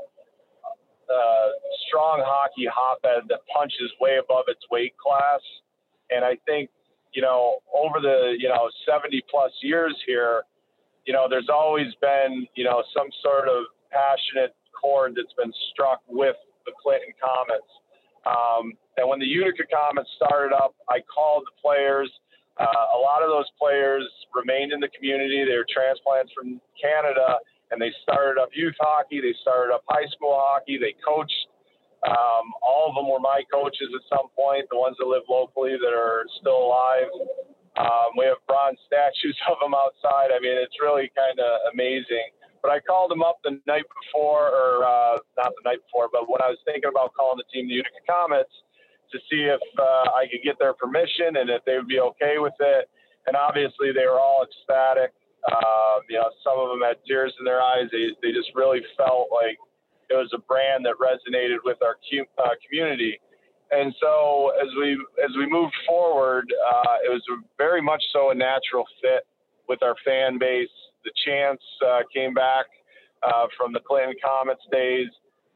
uh, 1.08 1.48
strong 1.88 2.22
hockey 2.24 2.68
hotbed 2.70 3.28
that 3.28 3.40
punches 3.52 3.90
way 4.00 4.18
above 4.18 4.44
its 4.48 4.60
weight 4.70 4.94
class. 4.96 5.40
And 6.10 6.24
I 6.24 6.36
think, 6.46 6.70
you 7.12 7.22
know, 7.22 7.58
over 7.74 8.00
the, 8.00 8.36
you 8.38 8.48
know, 8.48 8.68
70 8.86 9.22
plus 9.30 9.52
years 9.62 9.96
here, 10.06 10.42
you 11.06 11.12
know, 11.12 11.26
there's 11.28 11.48
always 11.48 11.88
been, 12.00 12.46
you 12.54 12.64
know, 12.64 12.82
some 12.94 13.08
sort 13.22 13.48
of 13.48 13.64
passionate 13.90 14.54
chord 14.76 15.14
that's 15.16 15.32
been 15.34 15.52
struck 15.72 16.00
with 16.08 16.36
the 16.66 16.72
Clinton 16.82 17.12
Comets. 17.16 17.72
Um, 18.28 18.72
and 18.96 19.08
when 19.08 19.18
the 19.18 19.26
Utica 19.26 19.64
Comets 19.72 20.10
started 20.16 20.54
up, 20.54 20.74
I 20.88 21.00
called 21.08 21.44
the 21.48 21.56
players. 21.60 22.10
Uh, 22.60 22.66
a 22.66 23.00
lot 23.00 23.22
of 23.22 23.30
those 23.30 23.48
players 23.58 24.04
remained 24.34 24.72
in 24.72 24.80
the 24.80 24.90
community. 24.92 25.44
They 25.48 25.56
were 25.56 25.68
transplants 25.72 26.32
from 26.36 26.60
Canada 26.76 27.38
and 27.70 27.80
they 27.80 27.92
started 28.02 28.40
up 28.40 28.50
youth 28.52 28.76
hockey. 28.80 29.20
They 29.20 29.34
started 29.42 29.74
up 29.74 29.84
high 29.88 30.06
school 30.14 30.36
hockey. 30.38 30.78
They 30.78 30.94
coached. 31.04 31.48
Um, 32.06 32.54
all 32.62 32.88
of 32.88 32.94
them 32.94 33.10
were 33.10 33.20
my 33.20 33.42
coaches 33.52 33.90
at 33.90 34.04
some 34.08 34.30
point. 34.36 34.66
The 34.70 34.78
ones 34.78 34.96
that 34.98 35.06
live 35.06 35.26
locally 35.28 35.76
that 35.76 35.94
are 35.94 36.24
still 36.40 36.70
alive. 36.70 37.10
Um, 37.78 38.18
we 38.18 38.26
have 38.26 38.38
bronze 38.46 38.78
statues 38.86 39.38
of 39.50 39.58
them 39.60 39.74
outside. 39.74 40.34
I 40.34 40.40
mean, 40.40 40.56
it's 40.58 40.78
really 40.82 41.10
kind 41.14 41.38
of 41.38 41.72
amazing. 41.74 42.34
But 42.62 42.72
I 42.74 42.80
called 42.80 43.10
them 43.10 43.22
up 43.22 43.38
the 43.44 43.60
night 43.66 43.86
before, 44.02 44.50
or 44.50 44.82
uh, 44.82 45.18
not 45.38 45.54
the 45.54 45.64
night 45.64 45.78
before, 45.86 46.10
but 46.10 46.26
when 46.26 46.42
I 46.42 46.50
was 46.50 46.58
thinking 46.66 46.90
about 46.90 47.14
calling 47.14 47.38
the 47.38 47.46
team 47.54 47.68
the 47.68 47.74
Utica 47.74 48.02
Comets 48.02 48.50
to 49.12 49.18
see 49.30 49.46
if 49.46 49.62
uh, 49.78 50.10
I 50.18 50.26
could 50.30 50.42
get 50.42 50.58
their 50.58 50.74
permission 50.74 51.38
and 51.38 51.48
if 51.48 51.64
they 51.64 51.76
would 51.78 51.88
be 51.88 52.00
okay 52.00 52.38
with 52.38 52.58
it. 52.60 52.90
And 53.26 53.36
obviously, 53.36 53.92
they 53.92 54.06
were 54.06 54.18
all 54.18 54.44
ecstatic. 54.44 55.12
Um, 55.46 56.02
you 56.10 56.18
know, 56.18 56.30
some 56.42 56.58
of 56.58 56.68
them 56.70 56.80
had 56.82 56.96
tears 57.06 57.32
in 57.38 57.44
their 57.44 57.62
eyes. 57.62 57.86
They, 57.92 58.10
they 58.22 58.32
just 58.32 58.50
really 58.54 58.80
felt 58.96 59.28
like, 59.30 59.58
it 60.10 60.14
was 60.14 60.32
a 60.34 60.38
brand 60.38 60.86
that 60.86 60.94
resonated 60.96 61.58
with 61.64 61.76
our 61.82 61.96
uh, 62.38 62.48
community. 62.64 63.20
And 63.70 63.94
so 64.00 64.52
as 64.58 64.68
we 64.80 64.92
as 65.22 65.30
we 65.36 65.46
moved 65.46 65.74
forward, 65.86 66.50
uh, 66.50 66.96
it 67.04 67.10
was 67.10 67.22
very 67.58 67.82
much 67.82 68.02
so 68.12 68.30
a 68.30 68.34
natural 68.34 68.84
fit 69.02 69.26
with 69.68 69.82
our 69.82 69.94
fan 70.06 70.38
base. 70.38 70.72
The 71.04 71.12
chants 71.26 71.62
uh, 71.86 72.00
came 72.14 72.32
back 72.32 72.64
uh, 73.22 73.46
from 73.56 73.74
the 73.74 73.80
Clinton 73.80 74.14
Comets 74.24 74.64
days. 74.72 75.08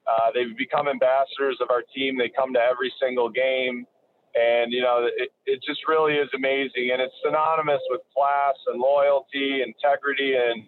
Uh, 0.06 0.28
they've 0.34 0.56
become 0.58 0.86
ambassadors 0.86 1.56
of 1.62 1.70
our 1.70 1.82
team. 1.94 2.18
They 2.18 2.28
come 2.28 2.52
to 2.52 2.60
every 2.60 2.92
single 3.00 3.30
game, 3.30 3.86
and 4.34 4.72
you 4.72 4.82
know 4.82 5.08
it, 5.16 5.30
it 5.46 5.60
just 5.66 5.80
really 5.88 6.14
is 6.14 6.28
amazing. 6.34 6.90
And 6.92 7.00
it's 7.00 7.14
synonymous 7.24 7.80
with 7.90 8.00
class 8.14 8.54
and 8.66 8.80
loyalty, 8.80 9.62
integrity, 9.62 10.34
and 10.36 10.64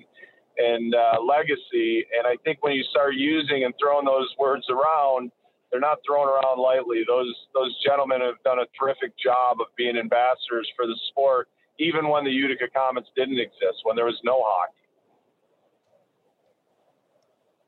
and 0.56 0.94
uh, 0.94 1.20
legacy. 1.22 2.06
And 2.16 2.26
I 2.26 2.36
think 2.44 2.62
when 2.62 2.74
you 2.74 2.84
start 2.90 3.14
using 3.14 3.64
and 3.64 3.74
throwing 3.80 4.04
those 4.04 4.32
words 4.38 4.66
around, 4.70 5.30
they're 5.70 5.80
not 5.80 5.98
thrown 6.06 6.28
around 6.28 6.60
lightly. 6.60 7.02
Those 7.06 7.34
those 7.54 7.74
gentlemen 7.84 8.20
have 8.20 8.40
done 8.44 8.58
a 8.60 8.66
terrific 8.78 9.12
job 9.18 9.58
of 9.60 9.66
being 9.76 9.96
ambassadors 9.96 10.70
for 10.76 10.86
the 10.86 10.98
sport, 11.10 11.48
even 11.78 12.08
when 12.08 12.24
the 12.24 12.30
Utica 12.30 12.68
Comets 12.74 13.08
didn't 13.16 13.40
exist, 13.40 13.82
when 13.82 13.96
there 13.96 14.04
was 14.04 14.20
no 14.24 14.42
hockey. 14.44 14.74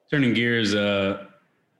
Turning 0.09 0.35
gears, 0.35 0.73
uh, 0.73 1.27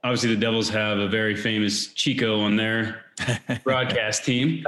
obviously 0.03 0.33
the 0.33 0.39
Devils 0.39 0.69
have 0.69 0.97
a 0.97 1.07
very 1.07 1.35
famous 1.35 1.87
Chico 1.93 2.41
on 2.41 2.55
their 2.55 3.05
broadcast 3.63 4.25
team, 4.25 4.63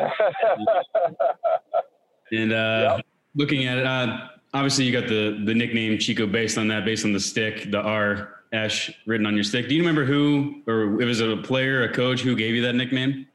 and 2.32 2.52
uh, 2.52 2.96
yep. 2.98 3.06
looking 3.36 3.66
at 3.66 3.78
it, 3.78 3.86
uh, 3.86 4.28
obviously 4.54 4.86
you 4.86 4.92
got 4.92 5.08
the 5.08 5.42
the 5.46 5.54
nickname 5.54 5.98
Chico 5.98 6.26
based 6.28 6.58
on 6.58 6.68
that, 6.70 6.86
based 6.86 7.06
on 7.06 7.14
the 7.14 7.20
stick, 7.20 7.72
the 7.72 7.80
R 7.80 8.40
Esche 8.54 8.94
written 9.06 9.26
on 9.26 9.36
your 9.36 9.44
stick. 9.44 9.70
Do 9.70 9.76
you 9.76 9.82
remember 9.82 10.06
who, 10.06 10.62
or 10.68 11.02
it 11.02 11.06
was 11.06 11.22
a 11.22 11.38
player, 11.38 11.84
a 11.84 11.94
coach, 11.94 12.22
who 12.22 12.36
gave 12.36 12.56
you 12.56 12.62
that 12.64 12.74
nickname? 12.74 13.28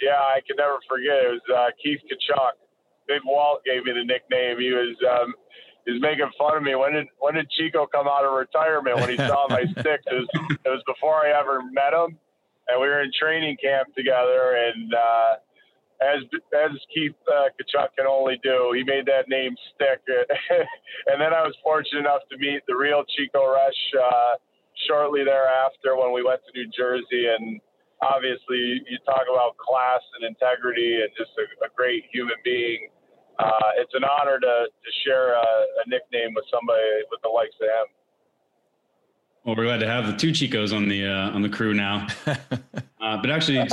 Yeah, 0.00 0.12
I 0.12 0.40
can 0.46 0.56
never 0.56 0.78
forget. 0.88 1.16
It 1.24 1.28
was 1.28 1.40
uh, 1.54 1.70
Keith 1.82 2.00
Tkachuk. 2.10 2.52
Big 3.06 3.20
Walt 3.24 3.62
gave 3.64 3.84
me 3.84 3.92
the 3.92 4.04
nickname. 4.04 4.58
He 4.58 4.70
was 4.70 4.96
um, 5.20 5.34
he 5.86 5.92
was 5.92 6.00
making 6.00 6.30
fun 6.38 6.56
of 6.56 6.62
me. 6.62 6.74
When 6.74 6.92
did 6.92 7.06
when 7.18 7.34
did 7.34 7.50
Chico 7.50 7.86
come 7.86 8.06
out 8.06 8.24
of 8.24 8.32
retirement? 8.32 8.96
When 8.96 9.10
he 9.10 9.16
saw 9.16 9.46
my 9.48 9.64
stick, 9.80 10.00
it 10.06 10.14
was 10.14 10.28
it 10.64 10.68
was 10.68 10.82
before 10.86 11.26
I 11.26 11.38
ever 11.38 11.62
met 11.72 11.92
him, 11.92 12.18
and 12.68 12.80
we 12.80 12.88
were 12.88 13.02
in 13.02 13.10
training 13.18 13.56
camp 13.62 13.94
together, 13.94 14.56
and. 14.56 14.94
uh 14.94 15.34
as 16.00 16.24
as 16.56 16.72
Keith 16.92 17.16
uh, 17.28 17.52
Tkachuk 17.60 17.92
can 17.96 18.06
only 18.08 18.40
do. 18.42 18.72
He 18.74 18.82
made 18.84 19.04
that 19.06 19.28
name 19.28 19.54
stick, 19.74 20.00
and 20.08 21.20
then 21.20 21.32
I 21.32 21.44
was 21.44 21.54
fortunate 21.62 22.00
enough 22.00 22.24
to 22.32 22.38
meet 22.38 22.64
the 22.66 22.74
real 22.74 23.04
Chico 23.16 23.44
Resch 23.52 23.84
uh, 24.00 24.34
shortly 24.88 25.24
thereafter 25.24 25.96
when 25.96 26.12
we 26.12 26.24
went 26.24 26.40
to 26.40 26.50
New 26.56 26.68
Jersey. 26.72 27.28
And 27.28 27.60
obviously, 28.00 28.80
you 28.88 28.96
talk 29.04 29.28
about 29.28 29.56
class 29.60 30.00
and 30.16 30.24
integrity, 30.24 31.04
and 31.04 31.10
just 31.16 31.36
a, 31.36 31.44
a 31.64 31.68
great 31.76 32.04
human 32.12 32.36
being. 32.44 32.88
Uh, 33.40 33.70
it's 33.78 33.94
an 33.94 34.04
honor 34.04 34.38
to, 34.38 34.46
to 34.46 34.90
share 35.04 35.34
a, 35.34 35.38
a 35.40 35.88
nickname 35.88 36.34
with 36.34 36.44
somebody 36.52 36.82
with 37.10 37.20
the 37.22 37.28
likes 37.28 37.54
of 37.60 37.68
him. 37.68 37.86
Well, 39.44 39.56
we're 39.56 39.64
glad 39.64 39.80
to 39.80 39.86
have 39.86 40.06
the 40.06 40.12
two 40.12 40.32
Chicos 40.32 40.76
on 40.76 40.88
the 40.88 41.06
uh, 41.06 41.30
on 41.30 41.42
the 41.42 41.48
crew 41.48 41.74
now. 41.74 42.06
Uh, 43.02 43.16
but 43.16 43.30
actually, 43.30 43.66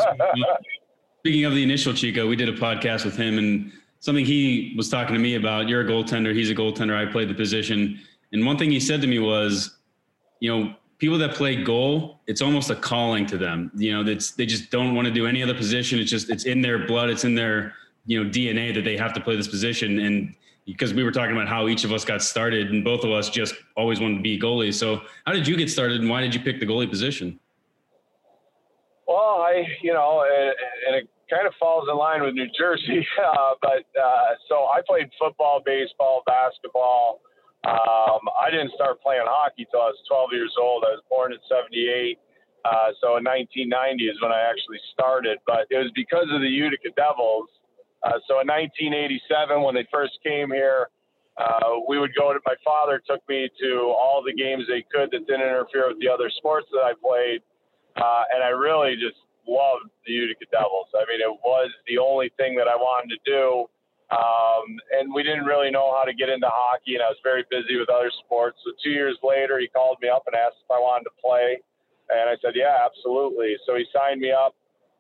Speaking 1.27 1.43
of 1.43 1.53
the 1.53 1.61
initial 1.61 1.93
Chico, 1.93 2.25
we 2.25 2.37
did 2.37 2.47
a 2.47 2.53
podcast 2.53 3.03
with 3.03 3.17
him 3.17 3.37
and 3.37 3.73
something 3.99 4.23
he 4.23 4.73
was 4.77 4.87
talking 4.87 5.13
to 5.13 5.19
me 5.19 5.35
about. 5.35 5.67
You're 5.67 5.81
a 5.81 5.83
goaltender, 5.83 6.33
he's 6.33 6.49
a 6.49 6.55
goaltender. 6.55 6.95
I 6.95 7.11
played 7.11 7.27
the 7.27 7.33
position. 7.33 7.99
And 8.31 8.45
one 8.45 8.57
thing 8.57 8.71
he 8.71 8.79
said 8.79 9.01
to 9.01 9.07
me 9.07 9.19
was, 9.19 9.77
you 10.39 10.49
know, 10.49 10.73
people 10.99 11.17
that 11.17 11.33
play 11.33 11.61
goal, 11.61 12.21
it's 12.27 12.41
almost 12.41 12.69
a 12.69 12.75
calling 12.75 13.25
to 13.25 13.37
them. 13.37 13.71
You 13.75 13.91
know, 13.93 14.03
that's 14.05 14.31
they 14.31 14.45
just 14.45 14.71
don't 14.71 14.95
want 14.95 15.07
to 15.07 15.13
do 15.13 15.27
any 15.27 15.43
other 15.43 15.53
position. 15.53 15.99
It's 15.99 16.09
just 16.09 16.29
it's 16.29 16.45
in 16.45 16.61
their 16.61 16.87
blood, 16.87 17.09
it's 17.09 17.25
in 17.25 17.35
their, 17.35 17.73
you 18.07 18.23
know, 18.23 18.29
DNA 18.29 18.73
that 18.73 18.83
they 18.83 18.97
have 18.97 19.13
to 19.13 19.21
play 19.21 19.35
this 19.35 19.47
position. 19.47 19.99
And 19.99 20.33
because 20.65 20.93
we 20.93 21.03
were 21.03 21.11
talking 21.11 21.33
about 21.35 21.47
how 21.47 21.67
each 21.67 21.83
of 21.83 21.91
us 21.93 22.03
got 22.03 22.23
started 22.23 22.71
and 22.71 22.83
both 22.83 23.03
of 23.03 23.11
us 23.11 23.29
just 23.29 23.53
always 23.75 23.99
wanted 23.99 24.15
to 24.15 24.21
be 24.23 24.39
goalies. 24.39 24.73
So 24.73 25.01
how 25.25 25.33
did 25.33 25.47
you 25.47 25.55
get 25.55 25.69
started 25.69 26.01
and 26.01 26.09
why 26.09 26.21
did 26.21 26.33
you 26.33 26.41
pick 26.41 26.59
the 26.59 26.65
goalie 26.65 26.89
position? 26.89 27.39
Well, 29.07 29.43
I, 29.43 29.63
you 29.81 29.93
know, 29.93 30.25
and 30.87 30.95
it 30.95 31.09
kind 31.29 31.47
of 31.47 31.53
falls 31.59 31.87
in 31.89 31.97
line 31.97 32.23
with 32.23 32.33
New 32.33 32.47
Jersey. 32.57 33.05
Uh, 33.27 33.53
but 33.61 33.83
uh, 33.99 34.39
so 34.47 34.67
I 34.71 34.79
played 34.87 35.09
football, 35.19 35.61
baseball, 35.63 36.23
basketball. 36.25 37.19
Um, 37.65 38.23
I 38.39 38.49
didn't 38.49 38.71
start 38.73 39.01
playing 39.01 39.25
hockey 39.25 39.67
till 39.69 39.81
I 39.81 39.91
was 39.91 39.99
12 40.07 40.29
years 40.31 40.53
old. 40.59 40.85
I 40.87 40.95
was 40.95 41.03
born 41.09 41.33
in 41.33 41.39
78. 41.49 42.17
Uh, 42.63 42.91
so 43.01 43.17
in 43.17 43.23
1990 43.23 44.07
is 44.07 44.21
when 44.21 44.31
I 44.31 44.41
actually 44.47 44.79
started, 44.93 45.39
but 45.45 45.67
it 45.69 45.77
was 45.77 45.91
because 45.95 46.27
of 46.31 46.41
the 46.41 46.47
Utica 46.47 46.89
Devils. 46.95 47.49
Uh, 48.07 48.23
so 48.23 48.39
in 48.39 48.47
1987, 48.47 49.19
when 49.61 49.75
they 49.75 49.83
first 49.91 50.15
came 50.23 50.47
here, 50.47 50.87
uh, 51.35 51.83
we 51.87 51.99
would 51.99 52.15
go 52.15 52.31
to, 52.31 52.39
my 52.47 52.55
father 52.63 53.03
took 53.03 53.19
me 53.27 53.49
to 53.59 53.91
all 53.91 54.23
the 54.23 54.31
games 54.31 54.63
they 54.71 54.79
could 54.87 55.11
that 55.11 55.27
didn't 55.27 55.43
interfere 55.43 55.91
with 55.91 55.99
the 55.99 56.07
other 56.07 56.31
sports 56.31 56.67
that 56.71 56.87
I 56.87 56.95
played. 56.95 57.43
Uh, 57.99 58.23
and 58.31 58.39
I 58.43 58.55
really 58.55 58.95
just 58.95 59.19
loved 59.43 59.91
the 60.07 60.13
Utica 60.13 60.47
Devils. 60.51 60.87
I 60.95 61.03
mean, 61.11 61.19
it 61.19 61.35
was 61.43 61.69
the 61.87 61.99
only 61.99 62.31
thing 62.37 62.55
that 62.55 62.71
I 62.71 62.79
wanted 62.79 63.11
to 63.11 63.19
do. 63.27 63.67
Um, 64.07 64.79
and 64.95 65.11
we 65.11 65.21
didn't 65.21 65.43
really 65.43 65.69
know 65.69 65.91
how 65.91 66.07
to 66.07 66.15
get 66.15 66.29
into 66.29 66.47
hockey, 66.47 66.95
and 66.95 67.03
I 67.03 67.11
was 67.11 67.19
very 67.27 67.43
busy 67.51 67.75
with 67.75 67.91
other 67.91 68.11
sports. 68.23 68.55
So 68.63 68.71
two 68.79 68.95
years 68.95 69.19
later, 69.19 69.59
he 69.59 69.67
called 69.67 69.97
me 70.01 70.07
up 70.07 70.23
and 70.31 70.35
asked 70.35 70.63
if 70.63 70.71
I 70.71 70.79
wanted 70.79 71.11
to 71.11 71.15
play, 71.19 71.59
and 72.07 72.31
I 72.31 72.39
said, 72.39 72.55
"Yeah, 72.55 72.71
absolutely." 72.87 73.59
So 73.67 73.75
he 73.75 73.83
signed 73.91 74.21
me 74.21 74.31
up. 74.31 74.55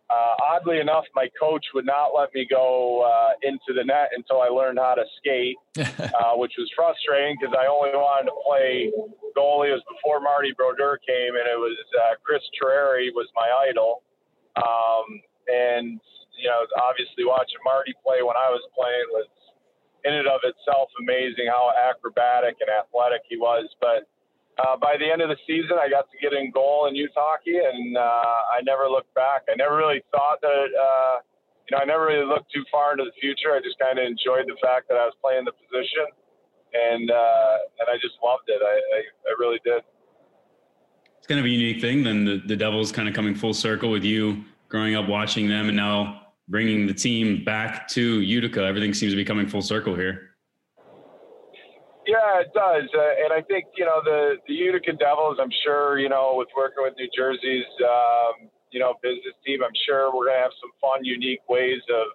Uh, 0.09 0.55
oddly 0.55 0.79
enough, 0.79 1.03
my 1.15 1.27
coach 1.37 1.65
would 1.73 1.85
not 1.85 2.15
let 2.15 2.33
me 2.33 2.47
go 2.49 3.03
uh, 3.03 3.35
into 3.43 3.75
the 3.75 3.83
net 3.83 4.09
until 4.15 4.39
I 4.39 4.47
learned 4.47 4.79
how 4.79 4.95
to 4.95 5.03
skate, 5.19 5.57
uh, 5.77 6.31
which 6.35 6.53
was 6.57 6.71
frustrating 6.75 7.35
because 7.39 7.53
I 7.53 7.67
only 7.67 7.91
wanted 7.91 8.31
to 8.31 8.37
play 8.39 8.87
goalie. 9.35 9.67
It 9.67 9.75
was 9.75 9.83
before 9.91 10.23
Marty 10.23 10.55
Brodeur 10.55 10.97
came, 11.03 11.35
and 11.35 11.43
it 11.43 11.59
was 11.59 11.75
uh, 11.99 12.15
Chris 12.23 12.41
Terreri 12.55 13.11
was 13.11 13.27
my 13.35 13.51
idol. 13.67 14.01
Um, 14.55 15.19
and 15.51 15.99
you 16.39 16.47
know, 16.47 16.63
obviously 16.79 17.25
watching 17.25 17.59
Marty 17.65 17.91
play 17.99 18.23
when 18.23 18.39
I 18.39 18.47
was 18.47 18.63
playing 18.71 19.11
was 19.11 19.27
in 20.05 20.13
and 20.13 20.27
of 20.29 20.39
itself 20.47 20.87
amazing 21.03 21.51
how 21.51 21.73
acrobatic 21.75 22.55
and 22.63 22.71
athletic 22.71 23.27
he 23.27 23.35
was. 23.35 23.67
But 23.81 24.07
uh, 24.59 24.77
by 24.77 24.97
the 24.97 25.05
end 25.05 25.21
of 25.21 25.29
the 25.29 25.37
season, 25.45 25.77
I 25.79 25.89
got 25.89 26.09
to 26.11 26.17
get 26.17 26.33
in 26.33 26.51
goal 26.51 26.87
in 26.87 26.95
youth 26.95 27.13
hockey, 27.15 27.57
and 27.57 27.97
uh, 27.97 28.55
I 28.55 28.61
never 28.63 28.89
looked 28.89 29.13
back. 29.13 29.43
I 29.49 29.55
never 29.55 29.77
really 29.77 30.01
thought 30.11 30.41
that, 30.41 30.69
uh, 30.73 31.15
you 31.69 31.77
know, 31.77 31.81
I 31.81 31.85
never 31.85 32.05
really 32.05 32.25
looked 32.25 32.51
too 32.51 32.63
far 32.71 32.93
into 32.93 33.05
the 33.05 33.15
future. 33.21 33.53
I 33.53 33.59
just 33.59 33.77
kind 33.77 33.99
of 33.99 34.05
enjoyed 34.05 34.49
the 34.49 34.57
fact 34.61 34.87
that 34.89 34.97
I 34.97 35.05
was 35.05 35.13
playing 35.21 35.45
the 35.45 35.53
position, 35.53 36.09
and 36.73 37.11
uh, 37.11 37.55
and 37.79 37.87
I 37.89 37.95
just 38.01 38.17
loved 38.23 38.49
it. 38.49 38.61
I, 38.61 38.75
I, 38.75 38.99
I 39.29 39.31
really 39.37 39.59
did 39.63 39.83
it's 41.27 41.33
kind 41.33 41.39
of 41.39 41.45
a 41.45 41.49
unique 41.49 41.81
thing. 41.81 42.03
Then 42.03 42.23
the, 42.23 42.41
the 42.45 42.55
Devils 42.55 42.93
kind 42.93 43.09
of 43.09 43.13
coming 43.13 43.35
full 43.35 43.53
circle 43.53 43.91
with 43.91 44.05
you 44.05 44.45
growing 44.69 44.95
up 44.95 45.09
watching 45.09 45.49
them 45.49 45.67
and 45.67 45.75
now 45.75 46.21
bringing 46.47 46.87
the 46.87 46.93
team 46.93 47.43
back 47.43 47.87
to 47.89 48.21
Utica. 48.21 48.63
Everything 48.63 48.93
seems 48.93 49.11
to 49.11 49.17
be 49.17 49.25
coming 49.25 49.45
full 49.45 49.61
circle 49.61 49.93
here. 49.93 50.31
Yeah, 52.07 52.39
it 52.39 52.55
does, 52.55 52.87
uh, 52.95 53.13
and 53.19 53.33
I 53.35 53.43
think 53.43 53.67
you 53.75 53.83
know 53.83 53.99
the 54.03 54.39
the 54.47 54.53
Utica 54.53 54.93
Devils. 54.93 55.37
I'm 55.41 55.51
sure 55.65 55.99
you 55.99 56.07
know 56.07 56.35
with 56.39 56.47
working 56.55 56.87
with 56.87 56.95
New 56.95 57.09
Jersey's 57.11 57.67
um, 57.83 58.47
you 58.71 58.79
know 58.79 58.95
business 59.03 59.35
team. 59.45 59.59
I'm 59.59 59.75
sure 59.85 60.07
we're 60.15 60.31
going 60.31 60.39
to 60.39 60.43
have 60.47 60.55
some 60.63 60.71
fun, 60.79 61.03
unique 61.03 61.43
ways 61.49 61.83
of 61.91 62.07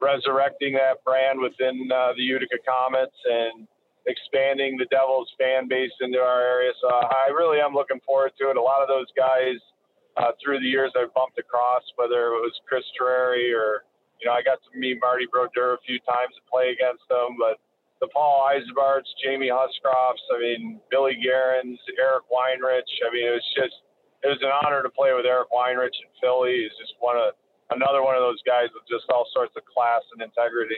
resurrecting 0.00 0.72
that 0.80 1.04
brand 1.04 1.40
within 1.40 1.88
uh, 1.92 2.16
the 2.16 2.24
Utica 2.24 2.56
Comets 2.64 3.16
and 3.28 3.68
expanding 4.06 4.76
the 4.78 4.86
Devils 4.88 5.28
fan 5.38 5.68
base 5.68 5.92
into 6.00 6.18
our 6.18 6.40
area. 6.40 6.72
So 6.80 6.88
I 6.88 7.28
really 7.34 7.60
am 7.60 7.74
looking 7.74 8.00
forward 8.06 8.32
to 8.40 8.50
it. 8.50 8.56
A 8.56 8.62
lot 8.62 8.80
of 8.80 8.88
those 8.88 9.10
guys 9.16 9.58
uh, 10.16 10.32
through 10.42 10.60
the 10.60 10.68
years 10.70 10.92
I've 10.96 11.12
bumped 11.12 11.38
across, 11.38 11.82
whether 11.96 12.32
it 12.32 12.40
was 12.40 12.54
Chris 12.68 12.84
Terreri 12.96 13.52
or, 13.52 13.84
you 14.20 14.28
know, 14.28 14.32
I 14.32 14.42
got 14.42 14.62
to 14.62 14.70
meet 14.78 14.98
Marty 15.00 15.26
Brodeur 15.30 15.74
a 15.74 15.82
few 15.84 15.98
times 16.06 16.32
and 16.38 16.44
play 16.46 16.70
against 16.72 17.02
them, 17.10 17.36
but 17.36 17.58
the 18.00 18.08
Paul 18.08 18.48
Eisenbarts, 18.48 19.08
Jamie 19.22 19.50
Huscroffs, 19.50 20.22
I 20.34 20.38
mean, 20.40 20.80
Billy 20.90 21.16
Guerins, 21.16 21.78
Eric 21.98 22.24
Weinrich. 22.28 22.88
I 23.04 23.12
mean, 23.12 23.26
it 23.26 23.32
was 23.32 23.48
just, 23.56 23.74
it 24.22 24.28
was 24.28 24.38
an 24.42 24.52
honor 24.64 24.82
to 24.82 24.90
play 24.90 25.12
with 25.14 25.24
Eric 25.24 25.48
Weinrich 25.50 25.96
in 25.96 26.08
Philly. 26.20 26.68
He's 26.68 26.76
just 26.78 26.94
one 27.00 27.16
of, 27.16 27.32
another 27.70 28.02
one 28.02 28.14
of 28.14 28.20
those 28.20 28.40
guys 28.46 28.68
with 28.74 28.84
just 28.88 29.10
all 29.10 29.26
sorts 29.32 29.54
of 29.56 29.64
class 29.64 30.02
and 30.12 30.22
integrity 30.22 30.76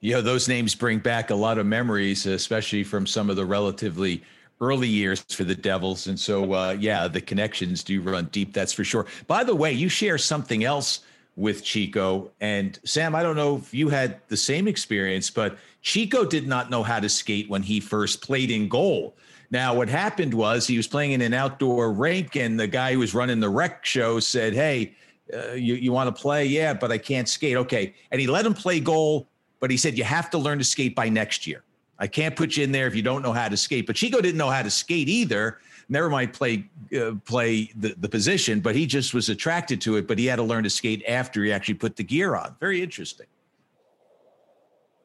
you 0.00 0.12
know 0.12 0.22
those 0.22 0.48
names 0.48 0.74
bring 0.74 0.98
back 0.98 1.30
a 1.30 1.34
lot 1.34 1.58
of 1.58 1.66
memories 1.66 2.26
especially 2.26 2.84
from 2.84 3.06
some 3.06 3.30
of 3.30 3.36
the 3.36 3.44
relatively 3.44 4.22
early 4.60 4.88
years 4.88 5.20
for 5.30 5.44
the 5.44 5.54
devils 5.54 6.06
and 6.06 6.18
so 6.18 6.52
uh, 6.52 6.76
yeah 6.78 7.08
the 7.08 7.20
connections 7.20 7.82
do 7.82 8.00
run 8.00 8.26
deep 8.26 8.52
that's 8.52 8.72
for 8.72 8.84
sure 8.84 9.06
by 9.26 9.42
the 9.42 9.54
way 9.54 9.72
you 9.72 9.88
share 9.88 10.18
something 10.18 10.64
else 10.64 11.00
with 11.36 11.62
chico 11.62 12.30
and 12.40 12.80
sam 12.84 13.14
i 13.14 13.22
don't 13.22 13.36
know 13.36 13.56
if 13.56 13.72
you 13.72 13.88
had 13.88 14.20
the 14.28 14.36
same 14.36 14.66
experience 14.66 15.30
but 15.30 15.58
chico 15.82 16.24
did 16.24 16.46
not 16.48 16.70
know 16.70 16.82
how 16.82 16.98
to 16.98 17.08
skate 17.08 17.48
when 17.48 17.62
he 17.62 17.78
first 17.78 18.22
played 18.22 18.50
in 18.50 18.68
goal 18.68 19.14
Now, 19.50 19.74
what 19.74 19.88
happened 19.88 20.34
was 20.34 20.66
he 20.66 20.76
was 20.76 20.86
playing 20.86 21.12
in 21.12 21.20
an 21.22 21.32
outdoor 21.32 21.92
rink, 21.92 22.36
and 22.36 22.58
the 22.58 22.66
guy 22.66 22.92
who 22.92 22.98
was 22.98 23.14
running 23.14 23.40
the 23.40 23.48
rec 23.48 23.84
show 23.84 24.18
said, 24.18 24.54
Hey, 24.54 24.94
uh, 25.32 25.52
you, 25.52 25.74
you 25.74 25.92
want 25.92 26.14
to 26.14 26.20
play? 26.20 26.44
Yeah, 26.46 26.74
but 26.74 26.92
I 26.92 26.98
can't 26.98 27.28
skate. 27.28 27.56
Okay. 27.56 27.94
And 28.10 28.20
he 28.20 28.26
let 28.26 28.46
him 28.46 28.54
play 28.54 28.80
goal, 28.80 29.28
but 29.60 29.70
he 29.70 29.76
said, 29.76 29.96
You 29.96 30.04
have 30.04 30.30
to 30.30 30.38
learn 30.38 30.58
to 30.58 30.64
skate 30.64 30.94
by 30.94 31.08
next 31.08 31.46
year. 31.46 31.62
I 31.98 32.06
can't 32.06 32.36
put 32.36 32.56
you 32.56 32.64
in 32.64 32.72
there 32.72 32.86
if 32.86 32.94
you 32.94 33.02
don't 33.02 33.22
know 33.22 33.32
how 33.32 33.48
to 33.48 33.56
skate. 33.56 33.86
But 33.86 33.96
Chico 33.96 34.20
didn't 34.20 34.36
know 34.36 34.50
how 34.50 34.62
to 34.62 34.70
skate 34.70 35.08
either. 35.08 35.58
Never 35.88 36.10
mind 36.10 36.32
play 36.32 36.68
uh, 36.98 37.12
play 37.24 37.70
the, 37.76 37.94
the 37.98 38.08
position, 38.08 38.60
but 38.60 38.74
he 38.74 38.86
just 38.86 39.14
was 39.14 39.28
attracted 39.28 39.80
to 39.82 39.96
it. 39.96 40.08
But 40.08 40.18
he 40.18 40.26
had 40.26 40.36
to 40.36 40.42
learn 40.42 40.64
to 40.64 40.70
skate 40.70 41.04
after 41.06 41.44
he 41.44 41.52
actually 41.52 41.74
put 41.74 41.96
the 41.96 42.02
gear 42.02 42.34
on. 42.34 42.56
Very 42.58 42.82
interesting. 42.82 43.26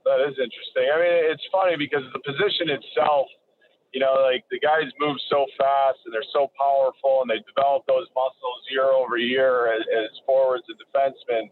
That 0.06 0.22
is 0.28 0.36
interesting. 0.42 0.90
I 0.92 0.98
mean, 0.98 1.32
it's 1.32 1.46
funny 1.52 1.78
because 1.78 2.02
the 2.14 2.20
position 2.26 2.74
itself, 2.74 3.28
you 3.94 4.00
know, 4.00 4.18
like 4.26 4.44
the 4.50 4.60
guys 4.60 4.90
move 5.00 5.18
so 5.30 5.46
fast 5.58 6.00
and 6.06 6.14
they're 6.14 6.32
so 6.34 6.50
powerful 6.58 7.22
and 7.22 7.30
they 7.30 7.40
develop 7.46 7.86
those 7.88 8.08
muscles 8.16 8.62
year 8.72 8.90
over 8.90 9.18
year 9.18 9.72
as, 9.72 9.82
as 9.94 10.10
forwards 10.26 10.64
and 10.68 10.78
defensemen. 10.82 11.52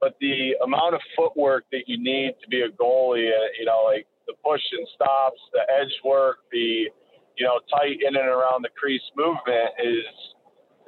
But 0.00 0.14
the 0.20 0.54
amount 0.62 0.94
of 0.94 1.00
footwork 1.16 1.64
that 1.72 1.88
you 1.88 1.96
need 1.98 2.34
to 2.42 2.48
be 2.48 2.62
a 2.62 2.68
goalie, 2.68 3.32
uh, 3.32 3.48
you 3.58 3.64
know, 3.64 3.82
like 3.88 4.06
the 4.28 4.34
push 4.44 4.62
and 4.72 4.86
stops, 4.94 5.40
the 5.52 5.64
edge 5.72 5.92
work, 6.04 6.38
the 6.52 6.86
you 7.38 7.46
know 7.46 7.60
tight 7.70 7.98
in 8.06 8.16
and 8.16 8.28
around 8.28 8.62
the 8.62 8.70
crease 8.76 9.02
movement 9.16 9.70
is 9.82 10.04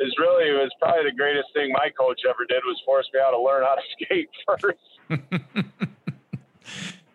is 0.00 0.14
really 0.18 0.52
was 0.52 0.70
probably 0.80 1.04
the 1.04 1.16
greatest 1.16 1.48
thing 1.54 1.72
my 1.72 1.90
coach 1.98 2.20
ever 2.28 2.44
did 2.48 2.62
was 2.66 2.80
force 2.84 3.06
me 3.12 3.20
how 3.22 3.30
to 3.30 3.40
learn 3.40 3.62
how 3.62 3.74
to 3.74 3.82
skate 4.04 4.28
first. 4.46 4.78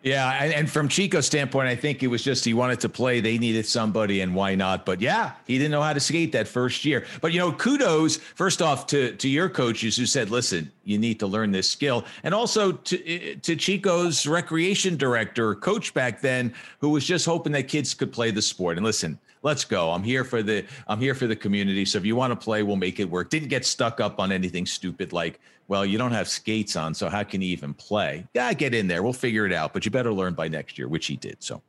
Yeah, 0.06 0.38
and, 0.40 0.52
and, 0.54 0.70
from 0.70 0.86
Chico's 0.86 1.26
standpoint, 1.26 1.66
I 1.66 1.74
think 1.74 2.00
it 2.00 2.06
was 2.06 2.22
just 2.22 2.44
he 2.44 2.54
wanted 2.54 2.78
to 2.78 2.88
play. 2.88 3.18
They 3.18 3.38
needed 3.38 3.66
somebody, 3.66 4.20
and 4.20 4.36
why 4.36 4.54
not? 4.54 4.86
But 4.86 5.00
yeah, 5.00 5.32
he 5.48 5.58
didn't 5.58 5.72
know 5.72 5.82
how 5.82 5.92
to 5.92 5.98
skate 5.98 6.30
that 6.30 6.46
first 6.46 6.84
year. 6.84 7.04
But 7.20 7.32
you 7.32 7.40
know, 7.40 7.50
kudos 7.50 8.18
first 8.18 8.62
off 8.62 8.86
to 8.86 9.16
to 9.16 9.28
your 9.28 9.48
coaches 9.48 9.96
who 9.96 10.06
said, 10.06 10.30
"Listen, 10.30 10.70
you 10.84 10.96
need 10.96 11.18
to 11.18 11.26
learn 11.26 11.50
this 11.50 11.68
skill," 11.68 12.04
and 12.22 12.32
also 12.32 12.70
to 12.70 13.08
eh, 13.08 13.34
to 13.42 13.56
Chico's 13.56 14.28
recreation 14.28 14.96
director, 14.96 15.56
coach 15.56 15.92
back 15.92 16.20
then, 16.20 16.54
who 16.78 16.90
was 16.90 17.04
just 17.04 17.26
hoping 17.26 17.52
that 17.54 17.66
kids 17.66 17.92
could 17.92 18.12
play 18.12 18.30
the 18.30 18.42
sport. 18.42 18.76
And 18.76 18.86
listen, 18.86 19.18
let's 19.46 19.64
go. 19.64 19.92
I'm 19.92 20.02
here 20.02 20.24
for 20.24 20.42
the 20.42 20.64
I'm 20.88 20.98
here 20.98 21.14
for 21.14 21.28
the 21.28 21.36
community. 21.36 21.84
So 21.84 21.98
if 21.98 22.04
you 22.04 22.16
want 22.16 22.32
to 22.32 22.36
play, 22.36 22.64
we'll 22.64 22.76
make 22.76 22.98
it 22.98 23.08
work. 23.08 23.30
Didn't 23.30 23.48
get 23.48 23.64
stuck 23.64 24.00
up 24.00 24.18
on 24.18 24.32
anything 24.32 24.66
stupid 24.66 25.12
like, 25.12 25.38
well, 25.68 25.86
you 25.86 25.98
don't 25.98 26.12
have 26.12 26.28
skates 26.28 26.74
on, 26.74 26.92
so 26.94 27.08
how 27.08 27.22
can 27.22 27.40
you 27.40 27.48
even 27.48 27.72
play? 27.72 28.26
Yeah, 28.34 28.52
get 28.52 28.74
in 28.74 28.88
there. 28.88 29.02
We'll 29.02 29.12
figure 29.12 29.46
it 29.46 29.52
out. 29.52 29.72
But 29.72 29.84
you 29.84 29.90
better 29.92 30.12
learn 30.12 30.34
by 30.34 30.48
next 30.48 30.76
year, 30.78 30.88
which 30.88 31.06
he 31.06 31.16
did. 31.16 31.36
So 31.38 31.62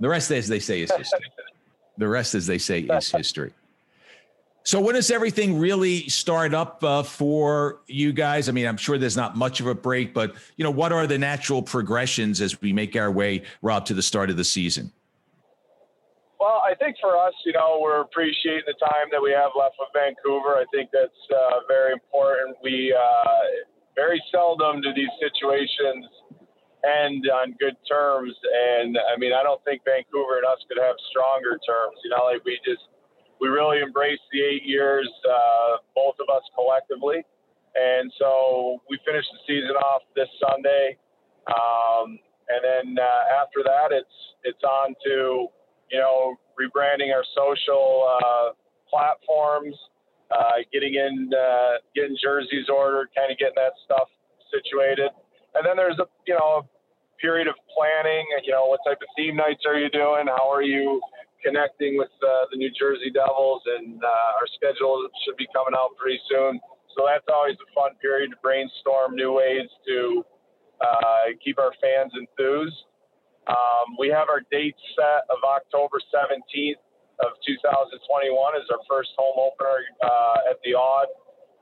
the 0.00 0.08
rest, 0.08 0.30
as 0.30 0.48
they 0.48 0.58
say, 0.58 0.80
is 0.80 0.90
history. 0.90 1.30
the 1.98 2.08
rest, 2.08 2.34
as 2.34 2.46
they 2.46 2.58
say, 2.58 2.80
is 2.80 3.12
history. 3.12 3.52
So 4.62 4.80
when 4.80 4.94
does 4.94 5.10
everything 5.10 5.58
really 5.58 6.08
start 6.08 6.54
up 6.54 6.82
uh, 6.84 7.02
for 7.02 7.80
you 7.86 8.12
guys? 8.12 8.48
I 8.48 8.52
mean, 8.52 8.66
I'm 8.66 8.76
sure 8.76 8.98
there's 8.98 9.16
not 9.16 9.36
much 9.36 9.60
of 9.60 9.66
a 9.66 9.74
break, 9.74 10.12
but 10.14 10.34
you 10.56 10.64
know, 10.64 10.70
what 10.70 10.92
are 10.92 11.06
the 11.06 11.18
natural 11.18 11.62
progressions 11.62 12.40
as 12.40 12.60
we 12.60 12.72
make 12.72 12.94
our 12.96 13.10
way, 13.10 13.42
Rob, 13.62 13.84
to 13.86 13.94
the 13.94 14.02
start 14.02 14.30
of 14.30 14.36
the 14.36 14.44
season? 14.44 14.92
Well, 16.40 16.64
I 16.64 16.72
think 16.74 16.96
for 16.96 17.20
us, 17.20 17.36
you 17.44 17.52
know, 17.52 17.78
we're 17.84 18.00
appreciating 18.00 18.64
the 18.64 18.80
time 18.80 19.12
that 19.12 19.20
we 19.20 19.28
have 19.36 19.52
left 19.52 19.76
with 19.76 19.92
Vancouver. 19.92 20.56
I 20.56 20.64
think 20.72 20.88
that's 20.88 21.22
uh, 21.28 21.68
very 21.68 21.92
important. 21.92 22.56
We 22.64 22.96
uh, 22.96 23.68
very 23.94 24.16
seldom 24.32 24.80
do 24.80 24.88
these 24.96 25.12
situations 25.20 26.08
end 26.80 27.28
on 27.28 27.52
good 27.60 27.76
terms, 27.84 28.32
and 28.72 28.96
I 28.96 29.20
mean, 29.20 29.36
I 29.36 29.44
don't 29.44 29.60
think 29.68 29.84
Vancouver 29.84 30.40
and 30.40 30.48
us 30.48 30.64
could 30.64 30.80
have 30.80 30.96
stronger 31.12 31.60
terms. 31.60 32.00
You 32.00 32.08
know, 32.16 32.24
like 32.24 32.40
we 32.48 32.56
just 32.64 32.88
we 33.36 33.52
really 33.52 33.84
embraced 33.84 34.24
the 34.32 34.40
eight 34.40 34.64
years, 34.64 35.12
uh, 35.28 35.84
both 35.92 36.16
of 36.24 36.32
us 36.32 36.40
collectively, 36.56 37.20
and 37.76 38.08
so 38.16 38.80
we 38.88 38.96
finished 39.04 39.28
the 39.28 39.44
season 39.44 39.76
off 39.76 40.08
this 40.16 40.32
Sunday, 40.40 40.96
um, 41.52 42.16
and 42.48 42.64
then 42.64 42.86
uh, 42.96 43.44
after 43.44 43.60
that, 43.60 43.92
it's 43.92 44.16
it's 44.48 44.64
on 44.64 44.96
to 45.04 45.52
you 45.90 45.98
know, 45.98 46.36
rebranding 46.58 47.12
our 47.14 47.24
social 47.34 48.06
uh, 48.06 48.52
platforms, 48.88 49.74
uh, 50.30 50.62
getting 50.72 50.94
in, 50.94 51.30
uh, 51.34 51.82
getting 51.94 52.16
jerseys 52.22 52.68
ordered, 52.68 53.08
kind 53.16 53.30
of 53.30 53.38
getting 53.38 53.58
that 53.58 53.74
stuff 53.84 54.08
situated. 54.50 55.10
And 55.54 55.66
then 55.66 55.76
there's 55.76 55.98
a, 55.98 56.06
you 56.26 56.34
know, 56.34 56.66
period 57.20 57.48
of 57.48 57.54
planning. 57.74 58.24
You 58.44 58.52
know, 58.52 58.66
what 58.66 58.80
type 58.86 58.98
of 59.02 59.08
theme 59.16 59.36
nights 59.36 59.62
are 59.66 59.78
you 59.78 59.90
doing? 59.90 60.26
How 60.26 60.50
are 60.50 60.62
you 60.62 61.00
connecting 61.44 61.98
with 61.98 62.12
uh, 62.22 62.46
the 62.50 62.56
New 62.56 62.70
Jersey 62.78 63.10
Devils? 63.10 63.62
And 63.66 63.98
uh, 64.02 64.38
our 64.38 64.46
schedule 64.54 65.06
should 65.24 65.36
be 65.36 65.46
coming 65.54 65.74
out 65.76 65.96
pretty 65.98 66.20
soon. 66.30 66.60
So 66.96 67.06
that's 67.06 67.26
always 67.30 67.56
a 67.58 67.68
fun 67.74 67.94
period 68.02 68.30
to 68.30 68.36
brainstorm 68.42 69.14
new 69.14 69.32
ways 69.32 69.66
to 69.86 70.24
uh, 70.80 71.34
keep 71.42 71.58
our 71.58 71.72
fans 71.80 72.12
enthused. 72.14 72.89
Um, 73.50 73.98
we 73.98 74.06
have 74.14 74.30
our 74.30 74.46
date 74.54 74.78
set 74.94 75.26
of 75.26 75.42
October 75.42 75.98
17th 76.14 76.78
of 77.26 77.34
2021 77.42 77.98
as 78.54 78.62
our 78.70 78.78
first 78.86 79.10
home 79.18 79.42
opener 79.42 79.82
uh, 80.06 80.50
at 80.50 80.62
the 80.62 80.78
Aud 80.78 81.10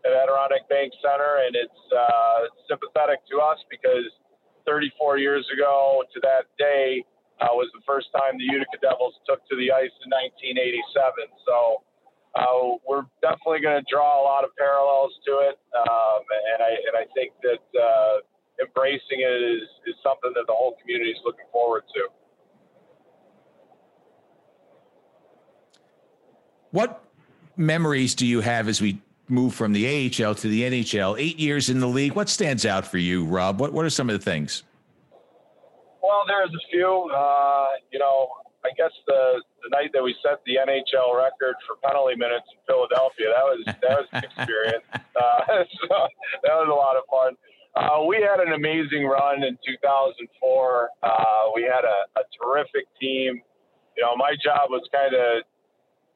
at 0.05 0.13
Adirondack 0.13 0.69
Bank 0.69 0.93
Center, 1.01 1.43
and 1.49 1.57
it's 1.57 1.83
uh, 1.91 2.53
sympathetic 2.69 3.25
to 3.33 3.41
us 3.41 3.59
because 3.73 4.07
34 4.69 5.19
years 5.19 5.49
ago 5.49 6.05
to 6.13 6.21
that 6.21 6.45
day 6.61 7.03
uh, 7.41 7.51
was 7.57 7.73
the 7.73 7.83
first 7.89 8.13
time 8.13 8.37
the 8.37 8.45
Utica 8.45 8.79
Devils 8.85 9.17
took 9.25 9.41
to 9.49 9.57
the 9.57 9.73
ice 9.73 9.95
in 10.05 10.13
1987. 10.45 11.33
So 11.49 11.83
uh, 12.37 12.77
we're 12.85 13.09
definitely 13.25 13.65
going 13.65 13.81
to 13.81 13.87
draw 13.89 14.21
a 14.21 14.25
lot 14.29 14.45
of 14.45 14.53
parallels 14.61 15.17
to 15.25 15.41
it, 15.49 15.57
um, 15.73 16.21
and 16.53 16.61
I 16.61 16.73
and 16.85 16.95
I 16.95 17.05
think 17.17 17.33
that 17.43 17.65
uh, 17.73 18.21
embracing 18.61 19.21
it 19.21 19.43
is, 19.43 19.69
is 19.87 19.95
something 20.03 20.33
that 20.35 20.45
the 20.47 20.53
whole 20.53 20.77
community 20.81 21.11
is 21.11 21.19
looking 21.25 21.47
forward 21.53 21.85
to. 21.95 22.09
What 26.71 27.03
memories 27.57 28.15
do 28.15 28.27
you 28.27 28.41
have 28.41 28.69
as 28.69 28.81
we 28.81 29.01
move 29.29 29.55
from 29.55 29.73
the 29.73 29.87
AHL 29.87 30.35
to 30.35 30.49
the 30.49 30.63
NHL? 30.63 31.19
Eight 31.19 31.39
years 31.39 31.71
in 31.71 31.81
the 31.81 31.87
league. 31.87 32.13
What 32.13 32.29
stands 32.29 32.67
out 32.67 32.87
for 32.87 32.99
you, 32.99 33.25
Rob? 33.25 33.61
What 33.61 33.73
What 33.73 33.85
are 33.85 33.91
some 33.91 34.11
of 34.11 34.19
the 34.19 34.25
things? 34.25 34.65
Well, 36.03 36.25
there's 36.27 36.51
a 36.51 36.65
few. 36.71 37.11
Uh, 37.15 37.69
you 37.93 37.99
know, 37.99 38.29
I 38.65 38.71
guess 38.77 38.93
the 39.07 39.41
the 39.63 39.71
night 39.71 39.91
that 39.93 40.03
we 40.03 40.15
set 40.23 40.41
the 40.47 40.57
NHL 40.57 41.17
record 41.17 41.55
for 41.67 41.77
penalty 41.85 42.17
minutes 42.17 42.47
in 42.53 42.59
Philadelphia, 42.67 43.27
that 43.35 43.45
was 43.45 43.61
that 43.67 43.97
was 43.99 44.09
an 44.13 44.25
experience. 44.25 44.85
Uh, 45.19 45.41
so 45.83 45.89
that 46.45 46.55
was 46.63 46.69
a 46.71 46.79
lot 46.79 46.95
of 46.95 47.03
fun. 47.11 47.35
Uh, 47.79 48.03
we 48.03 48.19
had 48.19 48.43
an 48.43 48.53
amazing 48.55 49.07
run 49.07 49.47
in 49.47 49.55
2004. 49.63 50.91
Uh, 50.99 51.11
we 51.55 51.63
had 51.63 51.87
a, 51.87 51.99
a 52.19 52.25
terrific 52.35 52.91
team. 52.99 53.39
You 53.95 54.03
know, 54.03 54.19
my 54.19 54.35
job 54.43 54.75
was 54.75 54.83
kind 54.91 55.15
of 55.15 55.47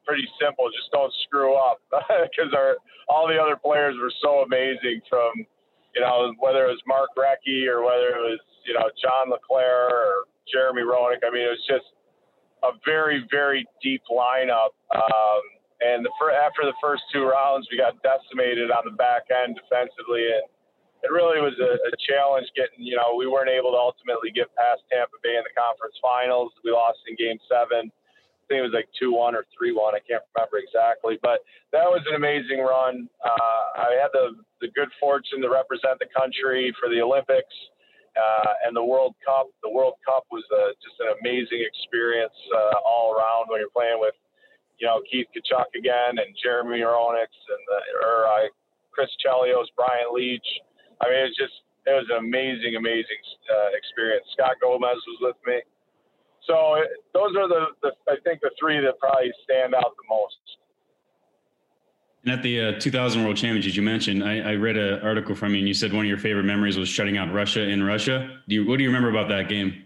pretty 0.03 0.27
simple. 0.35 0.67
Just 0.75 0.91
don't 0.91 1.13
screw 1.23 1.55
up 1.55 1.79
because 1.87 2.51
our 2.51 2.75
all 3.07 3.31
the 3.31 3.39
other 3.39 3.55
players 3.55 3.95
were 3.95 4.11
so 4.19 4.43
amazing. 4.43 4.99
From 5.07 5.47
you 5.95 6.01
know 6.03 6.35
whether 6.39 6.67
it 6.67 6.75
was 6.75 6.83
Mark 6.83 7.15
Recchi 7.15 7.63
or 7.71 7.79
whether 7.79 8.11
it 8.11 8.23
was 8.27 8.43
you 8.67 8.73
know 8.75 8.91
John 8.99 9.31
LeClair 9.31 9.87
or 9.87 10.27
Jeremy 10.51 10.83
Roenick. 10.83 11.23
I 11.23 11.31
mean, 11.31 11.47
it 11.47 11.55
was 11.55 11.63
just 11.63 11.87
a 12.63 12.75
very 12.83 13.23
very 13.31 13.63
deep 13.81 14.03
lineup. 14.11 14.75
Um, 14.91 15.41
and 15.79 16.03
the 16.03 16.11
after 16.35 16.67
the 16.67 16.75
first 16.83 17.03
two 17.11 17.23
rounds, 17.23 17.67
we 17.71 17.79
got 17.79 17.95
decimated 18.03 18.67
on 18.67 18.83
the 18.83 18.95
back 18.99 19.31
end 19.31 19.55
defensively 19.55 20.27
and 20.27 20.43
it 21.03 21.11
really 21.11 21.43
was 21.43 21.53
a, 21.59 21.71
a 21.91 21.93
challenge 21.99 22.47
getting, 22.55 22.79
you 22.79 22.95
know, 22.95 23.19
we 23.19 23.27
weren't 23.27 23.51
able 23.51 23.75
to 23.75 23.79
ultimately 23.79 24.31
get 24.31 24.47
past 24.55 24.87
Tampa 24.87 25.19
Bay 25.19 25.35
in 25.35 25.43
the 25.43 25.51
conference 25.51 25.99
finals. 25.99 26.55
We 26.63 26.71
lost 26.71 27.03
in 27.11 27.19
game 27.19 27.37
seven. 27.51 27.91
I 27.91 28.43
think 28.47 28.59
it 28.63 28.67
was 28.71 28.75
like 28.75 28.87
2 28.99 29.11
1 29.11 29.35
or 29.35 29.43
3 29.51 29.75
1. 29.75 29.95
I 29.95 30.03
can't 30.03 30.23
remember 30.31 30.63
exactly. 30.63 31.19
But 31.19 31.43
that 31.75 31.87
was 31.87 32.03
an 32.07 32.15
amazing 32.15 32.63
run. 32.63 33.11
Uh, 33.19 33.63
I 33.83 33.99
had 33.99 34.15
the, 34.15 34.39
the 34.63 34.71
good 34.71 34.91
fortune 34.99 35.43
to 35.43 35.51
represent 35.51 35.99
the 35.99 36.07
country 36.11 36.71
for 36.79 36.87
the 36.87 37.03
Olympics 37.03 37.51
uh, 38.15 38.63
and 38.63 38.75
the 38.75 38.83
World 38.83 39.15
Cup. 39.23 39.51
The 39.63 39.71
World 39.71 39.99
Cup 40.07 40.23
was 40.31 40.43
a, 40.55 40.71
just 40.79 40.95
an 41.03 41.19
amazing 41.19 41.63
experience 41.67 42.35
uh, 42.55 42.79
all 42.83 43.11
around 43.11 43.51
when 43.51 43.59
you're 43.59 43.75
playing 43.75 43.99
with, 43.99 44.15
you 44.79 44.87
know, 44.87 45.03
Keith 45.07 45.27
Tkachuk 45.35 45.71
again 45.75 46.19
and 46.19 46.31
Jeremy 46.39 46.79
Roenick 46.83 47.31
and 47.31 47.63
the, 47.67 47.79
or 48.07 48.27
uh, 48.27 48.47
Chris 48.91 49.11
Chelios, 49.19 49.67
Brian 49.75 50.11
Leetch. 50.15 50.47
I 51.03 51.09
mean, 51.11 51.27
it's 51.27 51.37
just 51.37 51.53
it 51.85 51.91
was 51.91 52.07
an 52.09 52.23
amazing, 52.23 52.75
amazing 52.79 53.21
uh, 53.51 53.75
experience. 53.75 54.23
Scott 54.33 54.55
Gomez 54.61 54.95
was 54.95 55.19
with 55.19 55.39
me, 55.45 55.59
so 56.47 56.75
it, 56.75 56.87
those 57.13 57.35
are 57.35 57.47
the, 57.47 57.75
the 57.81 57.91
I 58.07 58.15
think 58.23 58.41
the 58.41 58.51
three 58.59 58.79
that 58.79 58.99
probably 58.99 59.31
stand 59.43 59.75
out 59.75 59.91
the 59.99 60.07
most. 60.09 60.39
And 62.23 62.31
at 62.31 62.41
the 62.41 62.77
uh, 62.77 62.79
2000 62.79 63.23
World 63.23 63.35
Championships, 63.35 63.75
you 63.75 63.81
mentioned 63.81 64.23
I, 64.23 64.39
I 64.39 64.55
read 64.55 64.77
an 64.77 65.01
article 65.01 65.35
from 65.35 65.51
you, 65.53 65.59
and 65.59 65.67
you 65.67 65.73
said 65.73 65.91
one 65.91 66.05
of 66.05 66.09
your 66.09 66.17
favorite 66.17 66.45
memories 66.45 66.77
was 66.77 66.87
shutting 66.87 67.17
out 67.17 67.33
Russia 67.33 67.67
in 67.67 67.83
Russia. 67.83 68.39
Do 68.47 68.55
you 68.55 68.65
what 68.65 68.77
do 68.77 68.83
you 68.83 68.89
remember 68.89 69.09
about 69.09 69.27
that 69.29 69.49
game? 69.49 69.83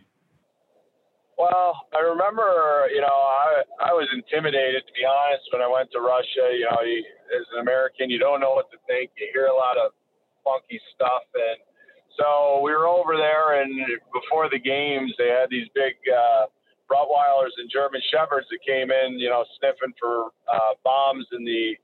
Well, 1.38 1.86
I 1.94 2.00
remember, 2.02 2.90
you 2.94 3.02
know, 3.02 3.08
I 3.08 3.62
I 3.82 3.94
was 3.94 4.08
intimidated 4.14 4.86
to 4.86 4.94
be 4.94 5.06
honest 5.06 5.50
when 5.52 5.62
I 5.62 5.68
went 5.68 5.90
to 5.94 6.00
Russia. 6.00 6.54
You 6.54 6.68
know, 6.70 6.82
you, 6.86 7.04
as 7.34 7.46
an 7.54 7.62
American, 7.62 8.10
you 8.10 8.20
don't 8.20 8.40
know 8.40 8.54
what 8.54 8.70
to 8.72 8.78
think. 8.86 9.12
You 9.18 9.30
hear 9.34 9.48
a 9.48 9.56
lot 9.56 9.78
of 9.78 9.94
funky 10.48 10.80
stuff, 10.96 11.28
and 11.36 11.60
so 12.16 12.64
we 12.64 12.72
were 12.72 12.88
over 12.88 13.20
there. 13.20 13.62
And 13.62 13.76
before 14.16 14.48
the 14.48 14.60
games, 14.60 15.12
they 15.20 15.28
had 15.28 15.52
these 15.52 15.68
big 15.76 16.00
uh, 16.08 16.48
Rottweilers 16.88 17.52
and 17.60 17.68
German 17.68 18.02
Shepherds 18.12 18.48
that 18.50 18.64
came 18.64 18.90
in, 18.92 19.20
you 19.20 19.28
know, 19.30 19.44
sniffing 19.60 19.94
for 20.00 20.32
uh, 20.48 20.80
bombs 20.84 21.28
in 21.36 21.44
the 21.44 21.76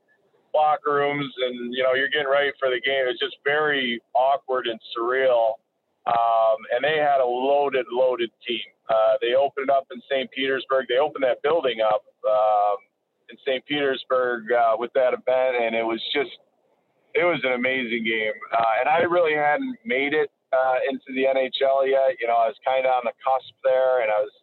locker 0.54 0.94
rooms, 0.94 1.28
and 1.44 1.74
you 1.74 1.82
know, 1.82 1.92
you're 1.94 2.08
getting 2.08 2.30
ready 2.30 2.52
for 2.58 2.70
the 2.70 2.80
game. 2.80 3.04
It's 3.04 3.20
just 3.20 3.36
very 3.44 4.00
awkward 4.14 4.66
and 4.66 4.80
surreal. 4.96 5.60
Um, 6.06 6.56
and 6.74 6.84
they 6.84 7.00
had 7.00 7.20
a 7.20 7.26
loaded, 7.26 7.86
loaded 7.90 8.30
team. 8.46 8.68
Uh, 8.88 9.16
they 9.22 9.34
opened 9.34 9.70
up 9.70 9.86
in 9.90 10.00
St. 10.10 10.30
Petersburg. 10.30 10.86
They 10.88 10.98
opened 10.98 11.24
that 11.24 11.42
building 11.42 11.80
up 11.80 12.04
um, 12.28 12.76
in 13.30 13.36
St. 13.46 13.64
Petersburg 13.64 14.52
uh, 14.52 14.76
with 14.78 14.92
that 14.94 15.14
event, 15.14 15.56
and 15.56 15.74
it 15.74 15.82
was 15.82 16.00
just, 16.14 16.36
it 17.14 17.24
was 17.24 17.40
an 17.44 17.52
amazing 17.52 18.04
game. 18.04 18.34
Uh, 18.52 18.74
and 18.80 18.88
I 18.88 19.06
really 19.06 19.34
hadn't 19.34 19.78
made 19.84 20.14
it 20.14 20.30
uh, 20.52 20.78
into 20.90 21.10
the 21.14 21.30
NHL 21.30 21.86
yet. 21.86 22.18
You 22.20 22.26
know, 22.26 22.38
I 22.38 22.50
was 22.50 22.58
kind 22.66 22.86
of 22.86 22.92
on 22.92 23.02
the 23.06 23.14
cusp 23.22 23.54
there, 23.62 24.02
and 24.02 24.10
I 24.10 24.18
was 24.22 24.34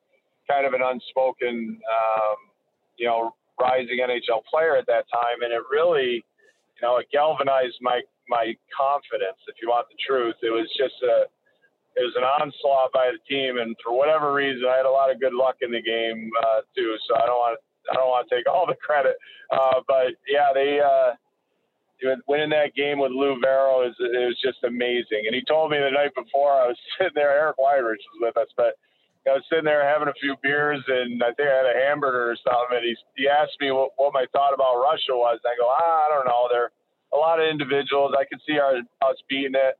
kind 0.49 0.65
of 0.65 0.73
an 0.73 0.81
unspoken, 0.83 1.79
um, 1.79 2.37
you 2.97 3.07
know, 3.07 3.35
rising 3.59 3.99
NHL 3.99 4.43
player 4.49 4.75
at 4.75 4.87
that 4.87 5.05
time, 5.11 5.43
and 5.43 5.53
it 5.53 5.61
really, 5.69 6.23
you 6.23 6.81
know, 6.81 6.97
it 6.97 7.07
galvanized 7.11 7.77
my 7.81 8.01
my 8.27 8.55
confidence. 8.71 9.37
If 9.47 9.55
you 9.61 9.69
want 9.69 9.87
the 9.91 9.99
truth, 9.99 10.35
it 10.41 10.51
was 10.51 10.67
just 10.79 10.95
a 11.03 11.27
it 11.95 12.03
was 12.07 12.15
an 12.15 12.23
onslaught 12.23 12.91
by 12.93 13.11
the 13.11 13.19
team, 13.27 13.59
and 13.59 13.75
for 13.83 13.91
whatever 13.91 14.33
reason, 14.33 14.63
I 14.63 14.77
had 14.77 14.87
a 14.87 14.91
lot 14.91 15.11
of 15.11 15.19
good 15.19 15.33
luck 15.33 15.59
in 15.61 15.71
the 15.71 15.81
game 15.81 16.31
uh, 16.39 16.63
too. 16.75 16.95
So 17.07 17.15
I 17.15 17.27
don't 17.27 17.39
want 17.39 17.59
I 17.91 17.95
don't 17.95 18.07
want 18.07 18.27
to 18.29 18.35
take 18.35 18.47
all 18.47 18.65
the 18.65 18.79
credit, 18.79 19.15
uh, 19.51 19.83
but 19.87 20.15
yeah, 20.27 20.49
they 20.53 20.79
uh, 20.79 21.19
winning 22.27 22.49
that 22.51 22.75
game 22.75 22.99
with 22.99 23.11
Lou 23.11 23.39
Vairo 23.39 23.87
is 23.87 23.95
it 23.99 24.25
was 24.25 24.39
just 24.41 24.63
amazing. 24.63 25.23
And 25.25 25.35
he 25.35 25.43
told 25.47 25.71
me 25.71 25.77
the 25.77 25.91
night 25.91 26.15
before 26.15 26.51
I 26.51 26.67
was 26.67 26.77
sitting 26.97 27.15
there, 27.15 27.31
Eric 27.31 27.57
Weinrich 27.57 28.01
was 28.13 28.19
with 28.19 28.37
us, 28.37 28.49
but 28.57 28.77
I 29.27 29.37
was 29.37 29.45
sitting 29.49 29.65
there 29.65 29.85
having 29.85 30.09
a 30.09 30.17
few 30.17 30.35
beers, 30.41 30.81
and 30.87 31.21
I 31.21 31.29
think 31.37 31.47
I 31.47 31.61
had 31.61 31.69
a 31.69 31.79
hamburger 31.85 32.31
or 32.31 32.37
something. 32.41 32.81
And 32.81 32.85
he 32.85 32.95
he 33.15 33.29
asked 33.29 33.57
me 33.61 33.71
what, 33.71 33.91
what 33.97 34.13
my 34.13 34.25
thought 34.33 34.53
about 34.53 34.81
Russia 34.81 35.13
was. 35.13 35.39
And 35.43 35.51
I 35.51 35.55
go, 35.61 35.69
ah, 35.69 35.97
I 36.05 36.09
don't 36.09 36.25
know. 36.25 36.49
They're 36.49 36.73
a 37.13 37.17
lot 37.17 37.39
of 37.39 37.45
individuals. 37.45 38.13
I 38.17 38.25
could 38.25 38.41
see 38.47 38.57
our, 38.57 38.77
us 39.05 39.17
beating 39.29 39.53
it 39.53 39.77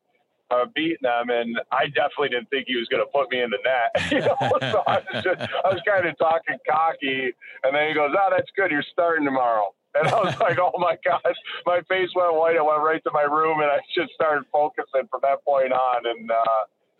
uh, 0.51 0.65
beating 0.75 0.97
them, 1.01 1.29
and 1.29 1.59
I 1.71 1.87
definitely 1.87 2.29
didn't 2.29 2.49
think 2.49 2.67
he 2.67 2.75
was 2.75 2.87
going 2.89 3.01
to 3.01 3.09
put 3.09 3.31
me 3.31 3.41
in 3.41 3.49
the 3.49 3.59
net. 3.63 3.89
You 4.11 4.19
know, 4.19 4.35
so 4.59 4.83
I 4.85 4.99
was 4.99 5.23
just, 5.23 5.39
I 5.39 5.71
was 5.71 5.81
kind 5.87 6.05
of 6.05 6.17
talking 6.17 6.57
cocky, 6.69 7.31
and 7.63 7.73
then 7.73 7.87
he 7.87 7.93
goes, 7.93 8.11
"Oh, 8.11 8.29
that's 8.29 8.51
good. 8.55 8.69
You're 8.69 8.83
starting 8.91 9.23
tomorrow." 9.23 9.73
And 9.95 10.07
I 10.07 10.23
was 10.23 10.37
like, 10.39 10.57
"Oh 10.59 10.73
my 10.77 10.97
gosh!" 11.03 11.35
My 11.65 11.81
face 11.89 12.09
went 12.15 12.35
white. 12.35 12.57
I 12.57 12.61
went 12.61 12.81
right 12.81 13.03
to 13.03 13.11
my 13.13 13.23
room, 13.23 13.59
and 13.61 13.69
I 13.69 13.79
just 13.95 14.13
started 14.13 14.45
focusing 14.51 15.07
from 15.09 15.19
that 15.23 15.43
point 15.43 15.73
on. 15.73 16.05
And 16.05 16.31
uh, 16.31 16.35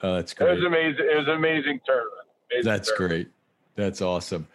oh, 0.03 0.15
that's 0.15 0.33
great. 0.33 0.49
It 0.49 0.55
was 0.55 0.65
amazing. 0.65 1.07
It 1.11 1.17
was 1.17 1.27
an 1.27 1.35
amazing 1.35 1.79
tournament. 1.85 2.27
Amazing 2.51 2.71
that's 2.71 2.87
tournament. 2.89 3.27
great. 3.27 3.83
That's 3.83 4.01
awesome. 4.01 4.47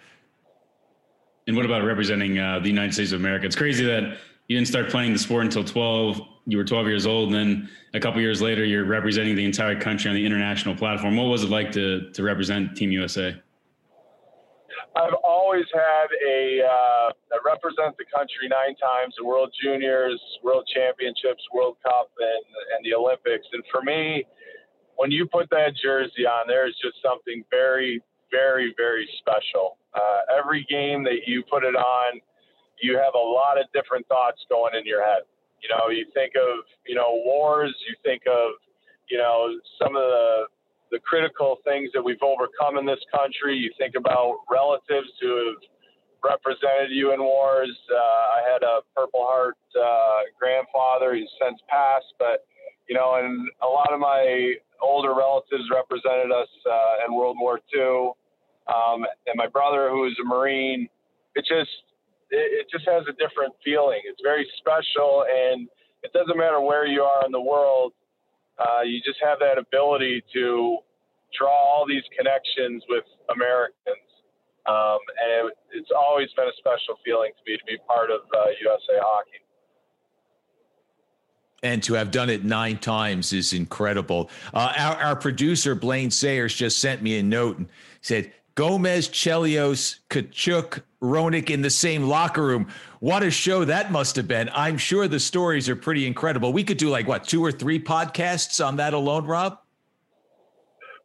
And 1.47 1.57
what 1.57 1.65
about 1.65 1.85
representing 1.85 2.39
uh, 2.39 2.59
the 2.59 2.69
United 2.69 2.93
States 2.93 3.13
of 3.13 3.21
America? 3.21 3.47
It's 3.47 3.57
crazy 3.57 3.85
that 3.85 4.19
you 4.49 4.57
didn't 4.57 4.69
start 4.69 4.91
playing 4.91 5.13
the 5.13 5.19
sport 5.19 5.45
until 5.45 5.65
12 5.65 6.21
you 6.47 6.57
were 6.57 6.65
12 6.65 6.87
years 6.87 7.07
old 7.07 7.33
and 7.33 7.35
then 7.35 7.69
a 7.95 8.01
couple 8.01 8.21
years 8.21 8.41
later 8.41 8.65
you're 8.65 8.85
representing 8.85 9.35
the 9.35 9.45
entire 9.45 9.79
country 9.79 10.09
on 10.09 10.15
the 10.15 10.25
international 10.25 10.75
platform 10.75 11.17
what 11.17 11.25
was 11.25 11.43
it 11.43 11.51
like 11.51 11.73
to 11.73 12.11
to 12.13 12.23
represent 12.23 12.77
team 12.77 12.93
usa 12.93 13.41
i've 14.97 15.15
always 15.25 15.67
had 15.73 16.09
a 16.27 16.61
uh, 16.65 17.09
I 17.33 17.39
represent 17.45 17.97
the 17.99 18.05
country 18.09 18.49
nine 18.49 18.77
times 18.77 19.15
the 19.19 19.25
world 19.25 19.55
juniors 19.63 20.21
world 20.43 20.69
championships 20.73 21.43
world 21.55 21.77
cup 21.83 22.11
and 22.19 22.45
and 22.77 22.81
the 22.85 22.95
olympics 22.95 23.47
and 23.53 23.63
for 23.71 23.83
me 23.83 24.25
when 24.97 25.11
you 25.11 25.27
put 25.27 25.51
that 25.51 25.73
jersey 25.83 26.27
on 26.27 26.47
there's 26.49 26.77
just 26.83 26.97
something 27.03 27.45
very 27.51 28.03
very 28.31 28.75
very 28.77 29.09
special 29.21 29.79
uh, 29.95 30.21
every 30.39 30.67
game 30.69 31.05
that 31.05 31.25
you 31.27 31.43
put 31.51 31.65
it 31.65 31.77
on 31.77 32.21
you 32.83 32.97
have 32.97 33.15
a 33.15 33.19
lot 33.19 33.59
of 33.59 33.67
different 33.73 34.07
thoughts 34.09 34.45
going 34.49 34.75
in 34.75 34.85
your 34.85 35.05
head. 35.05 35.23
You 35.63 35.69
know, 35.71 35.89
you 35.91 36.07
think 36.15 36.33
of, 36.37 36.65
you 36.87 36.95
know, 36.95 37.23
wars, 37.25 37.75
you 37.89 37.95
think 38.05 38.23
of, 38.29 38.53
you 39.11 39.19
know, 39.19 39.49
some 39.81 39.97
of 39.97 40.03
the 40.03 40.45
the 40.97 41.05
critical 41.05 41.59
things 41.63 41.91
that 41.93 42.01
we've 42.01 42.23
overcome 42.25 42.79
in 42.81 42.87
this 42.87 43.05
country. 43.13 43.55
You 43.55 43.71
think 43.77 43.97
about 43.97 44.41
relatives 44.49 45.13
who 45.21 45.53
have 45.53 45.61
represented 46.25 46.89
you 46.89 47.13
in 47.13 47.21
wars. 47.21 47.77
Uh, 47.93 48.01
I 48.01 48.41
had 48.49 48.63
a 48.65 48.81
Purple 48.97 49.29
Heart 49.29 49.61
uh, 49.77 50.33
grandfather. 50.41 51.15
He's 51.15 51.29
since 51.37 51.61
passed, 51.69 52.17
but 52.19 52.49
you 52.89 52.97
know, 52.97 53.21
and 53.21 53.47
a 53.63 53.69
lot 53.69 53.93
of 53.93 54.01
my 54.01 54.55
older 54.81 55.13
relatives 55.13 55.69
represented 55.69 56.33
us 56.33 56.49
uh, 56.65 57.05
in 57.07 57.15
World 57.15 57.37
War 57.39 57.61
II. 57.77 58.17
Um, 58.73 59.05
and 59.29 59.37
my 59.37 59.47
brother, 59.47 59.91
who 59.91 60.09
was 60.09 60.17
a 60.23 60.25
Marine, 60.25 60.89
it 61.35 61.45
just 61.45 61.77
it, 62.31 62.65
it 62.65 62.67
just 62.73 62.89
has 62.89 63.05
a 63.05 63.13
different 63.21 63.53
feeling. 63.63 64.01
It's 64.09 64.23
very 64.25 64.49
special, 64.57 65.29
and 65.29 65.69
it 66.03 66.13
doesn't 66.15 66.39
matter 66.39 66.61
where 66.61 66.87
you 66.87 67.03
are 67.03 67.27
in 67.27 67.33
the 67.33 67.41
world. 67.41 67.93
Uh, 68.59 68.81
you 68.83 69.01
just 69.05 69.19
have 69.23 69.39
that 69.41 69.59
ability 69.59 70.25
to 70.33 70.79
draw 71.39 71.51
all 71.53 71.87
these 71.87 72.05
connections 72.17 72.83
with 72.89 73.05
Americans. 73.35 74.07
Um, 74.67 74.99
and 75.23 75.49
it, 75.49 75.55
it's 75.73 75.91
always 75.97 76.29
been 76.37 76.49
a 76.49 76.57
special 76.59 76.99
feeling 77.05 77.31
to 77.31 77.51
me 77.51 77.57
to 77.57 77.65
be 77.65 77.79
part 77.87 78.11
of 78.11 78.21
uh, 78.35 78.51
USA 78.61 78.99
Hockey. 79.01 79.41
And 81.63 81.83
to 81.85 81.95
have 81.95 82.11
done 82.11 82.31
it 82.31 82.45
nine 82.45 82.79
times 82.79 83.33
is 83.33 83.53
incredible. 83.53 84.31
Uh, 84.53 84.73
our, 84.77 84.97
our 84.97 85.17
producer, 85.17 85.75
Blaine 85.75 86.11
Sayers, 86.11 86.55
just 86.55 86.79
sent 86.79 87.03
me 87.03 87.19
a 87.19 87.23
note 87.23 87.59
and 87.59 87.69
said, 88.03 88.33
Gomez, 88.57 89.09
Chelios, 89.09 90.01
Tkachuk, 90.11 90.83
Roenick 91.03 91.51
in 91.51 91.63
the 91.63 91.71
same 91.71 92.05
locker 92.05 92.43
room. 92.43 92.69
What 93.01 93.23
a 93.23 93.31
show 93.31 93.65
that 93.65 93.93
must 93.93 94.17
have 94.17 94.27
been. 94.27 94.49
I'm 94.55 94.79
sure 94.79 95.07
the 95.09 95.21
stories 95.21 95.69
are 95.69 95.77
pretty 95.77 96.07
incredible. 96.07 96.53
We 96.53 96.65
could 96.65 96.79
do 96.79 96.89
like 96.89 97.07
what, 97.07 97.25
two 97.25 97.45
or 97.45 97.53
three 97.53 97.79
podcasts 97.79 98.65
on 98.67 98.77
that 98.77 98.95
alone, 98.95 99.27
Rob? 99.27 99.59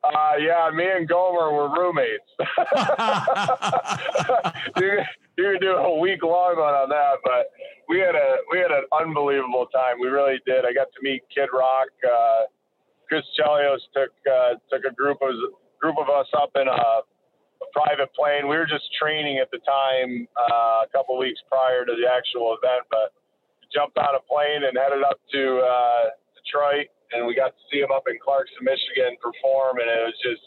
Uh, 0.04 0.34
yeah, 0.40 0.68
me 0.74 0.86
and 0.90 1.08
Gomer 1.08 1.54
were 1.54 1.70
roommates. 1.70 2.26
you, 4.78 5.00
you 5.38 5.60
do 5.60 5.74
a 5.74 6.00
week 6.00 6.24
long 6.24 6.58
one 6.58 6.74
on 6.74 6.90
that, 6.90 7.20
but 7.24 7.52
we 7.88 8.00
had 8.00 8.16
a 8.16 8.38
we 8.52 8.58
had 8.58 8.72
an 8.72 8.86
unbelievable 9.00 9.68
time. 9.68 10.00
We 10.02 10.08
really 10.08 10.40
did. 10.46 10.66
I 10.66 10.74
got 10.74 10.88
to 10.94 11.00
meet 11.04 11.22
Kid 11.34 11.50
Rock. 11.54 11.90
Uh, 12.02 12.46
Chris 13.08 13.24
Chelios 13.40 13.78
took 13.94 14.10
uh, 14.26 14.56
took 14.72 14.86
a 14.90 14.94
group 14.96 15.20
of 15.22 15.36
group 15.80 15.98
of 16.00 16.10
us 16.10 16.28
up 16.36 16.50
in 16.56 16.68
a 16.68 17.02
a 17.62 17.68
private 17.74 18.14
plane. 18.14 18.50
We 18.50 18.58
were 18.58 18.66
just 18.66 18.90
training 18.98 19.38
at 19.38 19.50
the 19.52 19.60
time, 19.62 20.28
uh, 20.34 20.86
a 20.86 20.88
couple 20.92 21.18
weeks 21.18 21.40
prior 21.48 21.86
to 21.86 21.94
the 21.94 22.10
actual 22.10 22.58
event, 22.58 22.90
but 22.90 23.14
jumped 23.74 23.98
on 23.98 24.16
a 24.18 24.24
plane 24.26 24.66
and 24.68 24.76
headed 24.76 25.04
up 25.04 25.20
to 25.32 25.62
uh, 25.62 26.04
Detroit, 26.36 26.90
and 27.14 27.26
we 27.26 27.36
got 27.36 27.56
to 27.56 27.62
see 27.72 27.80
him 27.80 27.92
up 27.92 28.04
in 28.08 28.16
Clarkston, 28.16 28.64
Michigan, 28.64 29.16
perform, 29.22 29.80
and 29.80 29.90
it 29.90 30.04
was 30.06 30.16
just. 30.24 30.42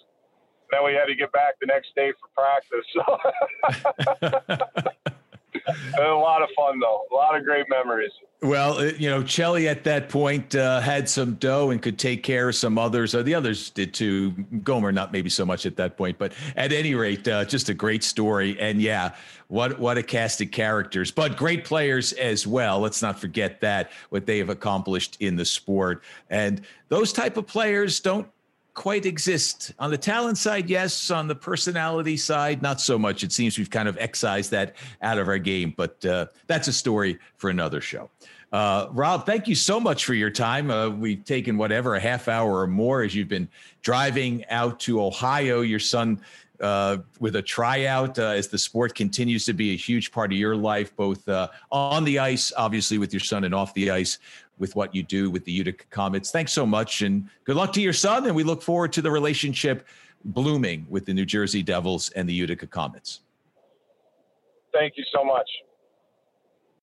Then 0.71 0.83
we 0.85 0.95
had 0.95 1.07
to 1.07 1.15
get 1.15 1.31
back 1.31 1.55
the 1.61 1.67
next 1.67 1.95
day 1.95 2.13
for 2.19 2.29
practice. 2.35 2.87
So 5.05 5.11
a 5.99 6.19
lot 6.19 6.43
of 6.43 6.49
fun 6.57 6.81
though. 6.81 7.03
A 7.11 7.15
lot 7.15 7.37
of 7.37 7.45
great 7.45 7.67
memories. 7.69 8.13
Well, 8.45 8.79
uh, 8.79 8.93
you 8.99 9.09
know, 9.09 9.23
Chelly 9.23 9.69
at 9.69 9.85
that 9.85 10.11
point 10.11 10.55
uh, 10.55 10.79
had 10.81 11.09
some 11.09 11.37
dough 11.37 11.71
and 11.71 11.81
could 11.81 11.99
take 11.99 12.23
care 12.23 12.51
of 12.51 12.55
some 12.55 12.77
others. 12.77 13.15
Uh, 13.15 13.23
the 13.23 13.35
others 13.35 13.71
did 13.71 13.95
too. 13.95 14.33
Gomer, 14.63 14.93
not 14.93 15.13
maybe 15.13 15.31
so 15.31 15.47
much 15.47 15.65
at 15.65 15.77
that 15.77 15.97
point, 15.97 16.19
but 16.19 16.35
at 16.55 16.71
any 16.71 16.95
rate, 16.95 17.27
uh, 17.27 17.47
just 17.47 17.71
a 17.71 17.75
great 17.75 18.05
story. 18.05 18.61
And 18.61 18.83
yeah, 18.83 19.15
what 19.49 19.79
what 19.79 19.97
a 19.97 20.03
cast 20.03 20.43
of 20.43 20.51
characters, 20.51 21.11
but 21.11 21.39
great 21.39 21.65
players 21.65 22.13
as 22.13 22.47
well. 22.47 22.81
Let's 22.81 23.01
not 23.01 23.19
forget 23.19 23.63
that 23.63 23.91
what 24.11 24.27
they 24.27 24.37
have 24.39 24.51
accomplished 24.51 25.17
in 25.21 25.37
the 25.37 25.47
sport. 25.47 26.03
And 26.29 26.61
those 26.91 27.15
type 27.15 27.39
of 27.39 27.47
players 27.47 27.99
don't 27.99 28.29
quite 28.75 29.07
exist. 29.07 29.73
On 29.79 29.91
the 29.91 29.97
talent 29.97 30.37
side, 30.37 30.69
yes. 30.69 31.11
On 31.11 31.29
the 31.29 31.35
personality 31.35 32.19
side, 32.19 32.61
not 32.61 32.81
so 32.81 32.99
much. 32.99 33.23
It 33.23 33.33
seems 33.33 33.57
we've 33.57 33.71
kind 33.71 33.89
of 33.89 33.97
excised 33.99 34.51
that 34.51 34.75
out 35.01 35.17
of 35.17 35.29
our 35.29 35.39
game, 35.39 35.73
but 35.77 36.05
uh, 36.05 36.27
that's 36.47 36.69
a 36.69 36.73
story 36.73 37.19
for 37.39 37.49
another 37.49 37.81
show. 37.81 38.11
Uh, 38.55 38.87
Rob, 38.93 39.27
thank 39.27 39.49
you 39.49 39.57
so 39.57 39.81
much 39.81 40.05
for 40.05 40.15
your 40.15 40.31
time. 40.31 40.71
Uh, 40.71 40.89
we've 40.89 41.25
taken 41.25 41.57
whatever, 41.57 41.97
a 41.97 42.01
half 42.01 42.29
hour 42.29 42.61
or 42.61 42.69
more 42.69 43.03
as 43.03 43.13
you've 43.13 43.27
been 43.27 43.49
driving 43.83 44.45
out 44.49 44.79
to 44.79 45.03
Ohio. 45.03 45.63
Your 45.63 45.81
son 45.81 46.21
uh, 46.61 46.99
with 47.19 47.35
a 47.35 47.43
tryout 47.43 48.17
uh, 48.17 48.27
as 48.27 48.47
the 48.47 48.57
sport 48.57 48.95
continues 48.95 49.45
to 49.47 49.55
be 49.55 49.73
a 49.73 49.77
huge 49.77 50.13
part 50.13 50.31
of 50.31 50.39
your 50.39 50.55
life, 50.55 50.95
both 50.95 51.29
uh, 51.29 51.49
on 51.73 52.05
the 52.05 52.21
ice, 52.21 52.53
obviously 52.57 52.97
with 52.97 53.13
your 53.13 53.19
son, 53.19 53.43
and 53.43 53.53
off 53.53 53.75
the 53.75 53.91
ice 53.91 54.21
with 54.61 54.77
what 54.77 54.95
you 54.95 55.03
do 55.03 55.31
with 55.31 55.45
the 55.45 55.51
Utica 55.51 55.85
Comets. 55.91 56.31
Thanks 56.31 56.53
so 56.53 56.65
much, 56.65 57.03
and 57.03 57.29
good 57.43 57.57
luck 57.57 57.73
to 57.73 57.83
your 57.83 57.93
son. 57.93 58.25
And 58.25 58.37
we 58.37 58.45
look 58.45 58.63
forward 58.63 58.93
to 58.93 59.03
the 59.03 59.11
relationship 59.11 59.85
blooming 60.27 60.87
with 60.89 61.07
the 61.07 61.13
New 61.13 61.27
Jersey 61.27 61.65
Devils 61.65 62.11
and 62.11 62.29
the 62.29 62.35
Utica 62.35 62.69
Comets. 62.69 63.19
Thank 64.73 64.97
you 64.97 65.03
so 65.13 65.25
much. 65.25 65.51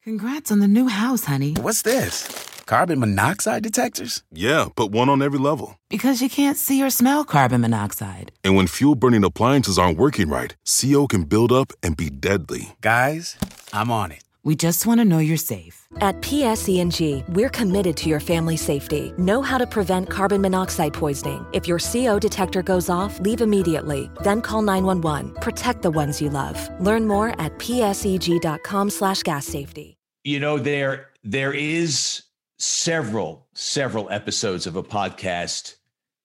Congrats 0.04 0.52
on 0.52 0.58
the 0.58 0.68
new 0.68 0.88
house, 0.88 1.26
honey. 1.26 1.54
What's 1.62 1.84
this? 1.84 2.26
Carbon 2.66 3.00
monoxide 3.00 3.62
detectors? 3.62 4.24
Yeah, 4.32 4.70
but 4.76 4.88
one 4.88 5.10
on 5.10 5.22
every 5.22 5.38
level. 5.38 5.78
Because 5.90 6.24
you 6.24 6.30
can't 6.30 6.58
see 6.58 6.82
or 6.82 6.90
smell 6.90 7.24
carbon 7.24 7.62
monoxide. 7.62 8.32
And 8.44 8.56
when 8.56 8.66
fuel 8.66 8.96
burning 8.96 9.24
appliances 9.24 9.78
aren't 9.78 10.00
working 10.00 10.28
right, 10.28 10.56
CO 10.66 11.06
can 11.06 11.26
build 11.26 11.52
up 11.52 11.72
and 11.84 11.96
be 11.96 12.10
deadly. 12.10 12.76
Guys, 12.82 13.38
I'm 13.72 13.92
on 13.92 14.12
it. 14.12 14.24
We 14.44 14.56
just 14.56 14.88
want 14.88 15.00
to 15.00 15.06
know 15.06 15.20
you're 15.20 15.38
safe. 15.38 15.88
At 15.98 16.20
PSEG, 16.22 17.30
we're 17.30 17.50
committed 17.50 17.96
to 17.98 18.10
your 18.10 18.20
family 18.20 18.58
safety. 18.58 19.14
Know 19.18 19.44
how 19.44 19.60
to 19.60 19.68
prevent 19.68 20.10
carbon 20.10 20.42
monoxide 20.42 20.94
poisoning. 20.94 21.46
If 21.54 21.68
your 21.68 21.78
CO 21.78 22.18
detector 22.18 22.64
goes 22.64 22.90
off, 22.90 23.20
leave 23.20 23.42
immediately. 23.42 24.10
Then 24.24 24.42
call 24.42 24.64
911. 24.64 25.36
Protect 25.42 25.84
the 25.84 25.92
ones 25.92 26.20
you 26.20 26.32
love. 26.32 26.58
Learn 26.80 27.08
more 27.08 27.40
at 27.40 27.60
pseg.com/slash 27.60 29.22
gas 29.24 29.46
safety. 29.46 29.98
You 30.24 30.40
know, 30.40 30.58
there 30.58 31.10
there 31.24 31.54
is 31.54 32.24
several, 32.58 33.48
several 33.54 34.10
episodes 34.10 34.66
of 34.66 34.76
a 34.76 34.84
podcast 34.84 35.76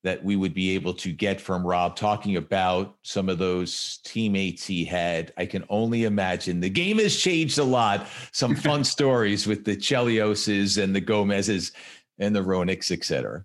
that 0.07 0.23
we 0.23 0.37
would 0.37 0.55
be 0.55 0.71
able 0.71 0.95
to 0.95 1.11
get 1.11 1.40
from 1.40 1.66
Rob 1.66 1.97
talking 1.97 2.37
about 2.37 2.97
some 3.03 3.29
of 3.29 3.38
those 3.38 3.99
teammates 4.05 4.64
he 4.64 4.85
had. 4.85 5.33
I 5.37 5.47
can 5.47 5.64
only 5.69 6.05
imagine 6.05 6.61
the 6.61 6.71
game 6.71 6.99
has 6.99 7.16
changed 7.16 7.59
a 7.59 7.64
lot. 7.64 8.07
Some 8.31 8.55
fun 8.69 8.85
stories 8.85 9.49
with 9.49 9.64
the 9.64 9.77
Chelioses 9.77 10.81
and 10.81 10.95
the 10.95 11.01
Gomezes 11.01 11.73
and 12.21 12.37
the 12.37 12.40
Roenicks, 12.40 12.92
et 12.92 13.05
cetera. 13.05 13.45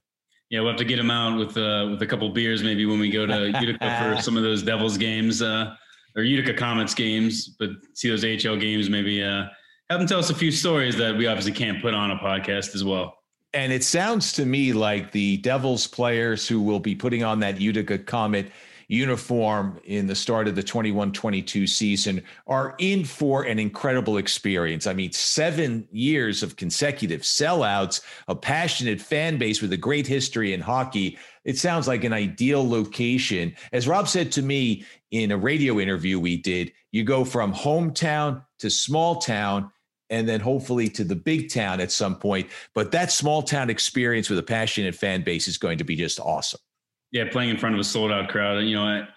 Yeah, 0.52 0.60
we'll 0.60 0.69
have 0.69 0.78
to 0.78 0.86
get 0.86 1.00
him 1.00 1.10
out 1.10 1.39
with 1.39 1.58
uh, 1.58 1.88
with 1.89 2.02
a 2.04 2.08
couple 2.08 2.30
beers 2.30 2.62
maybe 2.62 2.86
when 2.86 3.00
we 3.00 3.10
go 3.10 3.26
to 3.26 3.47
Utica 3.60 4.15
for 4.15 4.21
some 4.21 4.38
of 4.38 4.43
those 4.43 4.62
Devils 4.62 5.00
games 5.00 5.41
uh, 5.41 5.74
or 6.15 6.21
Utica 6.21 6.54
Comets 6.54 6.93
games, 6.93 7.56
but 7.58 7.71
see 7.95 8.08
those 8.08 8.24
HL 8.24 8.60
games 8.62 8.88
maybe. 8.88 9.24
Uh, 9.24 9.45
have 9.89 10.00
him 10.00 10.06
tell 10.06 10.19
us 10.19 10.30
a 10.30 10.36
few 10.36 10.52
stories 10.52 10.95
that 10.97 11.17
we 11.17 11.26
obviously 11.26 11.52
can't 11.52 11.82
put 11.82 11.95
on 11.95 12.12
a 12.12 12.17
podcast 12.17 12.76
as 12.76 12.84
well. 12.84 13.17
And 13.53 13.73
it 13.73 13.83
sounds 13.83 14.31
to 14.33 14.45
me 14.45 14.71
like 14.71 15.11
the 15.11 15.37
Devils 15.37 15.85
players 15.87 16.47
who 16.47 16.61
will 16.61 16.79
be 16.79 16.95
putting 16.95 17.23
on 17.23 17.39
that 17.41 17.59
Utica 17.59 17.97
Comet 17.97 18.51
uniform 18.91 19.79
in 19.85 20.05
the 20.05 20.15
start 20.15 20.49
of 20.49 20.55
the 20.55 20.61
21 20.61 21.13
22 21.13 21.65
season 21.65 22.21
are 22.45 22.75
in 22.77 23.05
for 23.05 23.43
an 23.43 23.57
incredible 23.57 24.17
experience. 24.17 24.85
I 24.85 24.93
mean, 24.93 25.13
seven 25.13 25.87
years 25.93 26.43
of 26.43 26.57
consecutive 26.57 27.21
sellouts, 27.21 28.01
a 28.27 28.35
passionate 28.35 28.99
fan 28.99 29.37
base 29.37 29.61
with 29.61 29.71
a 29.71 29.77
great 29.77 30.05
history 30.05 30.53
in 30.53 30.59
hockey. 30.59 31.17
It 31.45 31.57
sounds 31.57 31.87
like 31.87 32.03
an 32.03 32.11
ideal 32.11 32.67
location. 32.67 33.55
As 33.71 33.87
Rob 33.87 34.09
said 34.09 34.29
to 34.33 34.41
me 34.41 34.85
in 35.11 35.31
a 35.31 35.37
radio 35.37 35.79
interview 35.79 36.19
we 36.19 36.35
did, 36.35 36.73
you 36.91 37.05
go 37.05 37.23
from 37.23 37.53
hometown 37.53 38.43
to 38.59 38.69
small 38.69 39.15
town 39.15 39.71
and 40.12 40.30
then 40.30 40.39
hopefully 40.39 40.88
to 40.89 41.04
the 41.04 41.15
big 41.15 41.50
town 41.50 41.80
at 41.80 41.91
some 41.91 42.15
point. 42.15 42.50
But 42.76 42.91
that 42.91 43.12
small 43.12 43.41
town 43.41 43.69
experience 43.69 44.30
with 44.30 44.38
a 44.38 44.43
passionate 44.43 44.93
fan 44.93 45.24
base 45.24 45.47
is 45.47 45.58
going 45.58 45.80
to 45.80 45.84
be 45.84 45.95
just 45.95 46.19
awesome. 46.19 46.60
Yeah, 47.12 47.26
playing 47.32 47.50
in 47.50 47.58
front 47.58 47.74
of 47.74 47.82
a 47.82 47.84
sold 47.84 48.12
out 48.12 48.30
crowd. 48.30 48.63
You 48.63 48.76
know, 48.76 49.08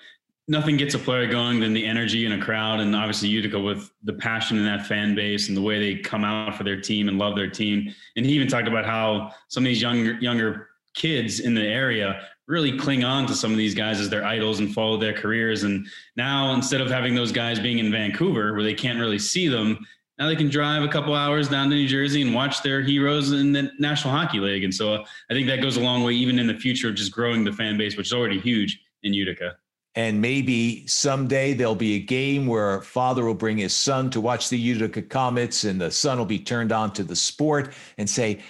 nothing 0.48 0.76
gets 0.76 0.94
a 0.94 0.98
player 0.98 1.26
going 1.26 1.60
than 1.60 1.72
the 1.72 1.84
energy 1.84 2.26
in 2.26 2.32
a 2.32 2.42
crowd. 2.42 2.80
And 2.80 2.94
obviously, 2.94 3.28
Utica 3.28 3.58
with 3.58 3.90
the 4.04 4.14
passion 4.14 4.56
in 4.56 4.64
that 4.64 4.86
fan 4.86 5.14
base 5.14 5.48
and 5.48 5.56
the 5.56 5.62
way 5.62 5.78
they 5.78 6.00
come 6.00 6.24
out 6.24 6.56
for 6.56 6.64
their 6.64 6.80
team 6.80 7.08
and 7.08 7.18
love 7.18 7.36
their 7.36 7.50
team. 7.50 7.92
And 8.16 8.24
he 8.24 8.32
even 8.32 8.48
talked 8.48 8.68
about 8.68 8.84
how 8.84 9.32
some 9.48 9.64
of 9.64 9.66
these 9.66 9.82
younger 9.82 10.14
younger 10.14 10.68
kids 10.94 11.40
in 11.40 11.54
the 11.54 11.62
area 11.62 12.20
really 12.46 12.76
cling 12.78 13.04
on 13.04 13.26
to 13.26 13.34
some 13.34 13.50
of 13.50 13.56
these 13.56 13.74
guys 13.74 13.98
as 14.00 14.10
their 14.10 14.24
idols 14.24 14.60
and 14.60 14.72
follow 14.72 14.96
their 14.96 15.12
careers. 15.12 15.62
And 15.62 15.86
now 16.16 16.52
instead 16.54 16.80
of 16.80 16.90
having 16.90 17.14
those 17.14 17.32
guys 17.32 17.58
being 17.58 17.78
in 17.78 17.90
Vancouver 17.90 18.52
where 18.52 18.62
they 18.62 18.74
can't 18.74 18.98
really 18.98 19.18
see 19.18 19.48
them, 19.48 19.84
now 20.18 20.28
they 20.28 20.36
can 20.36 20.48
drive 20.48 20.82
a 20.82 20.88
couple 20.88 21.14
hours 21.14 21.48
down 21.48 21.70
to 21.70 21.76
New 21.76 21.88
Jersey 21.88 22.22
and 22.22 22.34
watch 22.34 22.62
their 22.62 22.82
heroes 22.82 23.32
in 23.32 23.52
the 23.52 23.70
National 23.78 24.14
Hockey 24.14 24.38
League. 24.38 24.64
And 24.64 24.72
so 24.72 24.94
uh, 24.94 25.04
I 25.30 25.34
think 25.34 25.48
that 25.48 25.60
goes 25.60 25.76
a 25.76 25.80
long 25.80 26.04
way, 26.04 26.12
even 26.12 26.38
in 26.38 26.46
the 26.46 26.54
future 26.54 26.88
of 26.88 26.94
just 26.94 27.12
growing 27.12 27.44
the 27.44 27.52
fan 27.52 27.76
base, 27.76 27.96
which 27.96 28.06
is 28.06 28.12
already 28.12 28.38
huge 28.38 28.80
in 29.02 29.12
Utica. 29.12 29.56
And 29.96 30.20
maybe 30.20 30.86
someday 30.86 31.54
there'll 31.54 31.76
be 31.76 31.94
a 31.94 32.00
game 32.00 32.46
where 32.46 32.80
father 32.82 33.24
will 33.24 33.34
bring 33.34 33.58
his 33.58 33.74
son 33.74 34.10
to 34.10 34.20
watch 34.20 34.48
the 34.48 34.58
Utica 34.58 35.02
Comets 35.02 35.64
and 35.64 35.80
the 35.80 35.90
son 35.90 36.18
will 36.18 36.24
be 36.26 36.38
turned 36.38 36.72
on 36.72 36.92
to 36.94 37.04
the 37.04 37.14
sport 37.14 37.72
and 37.96 38.10
say, 38.10 38.40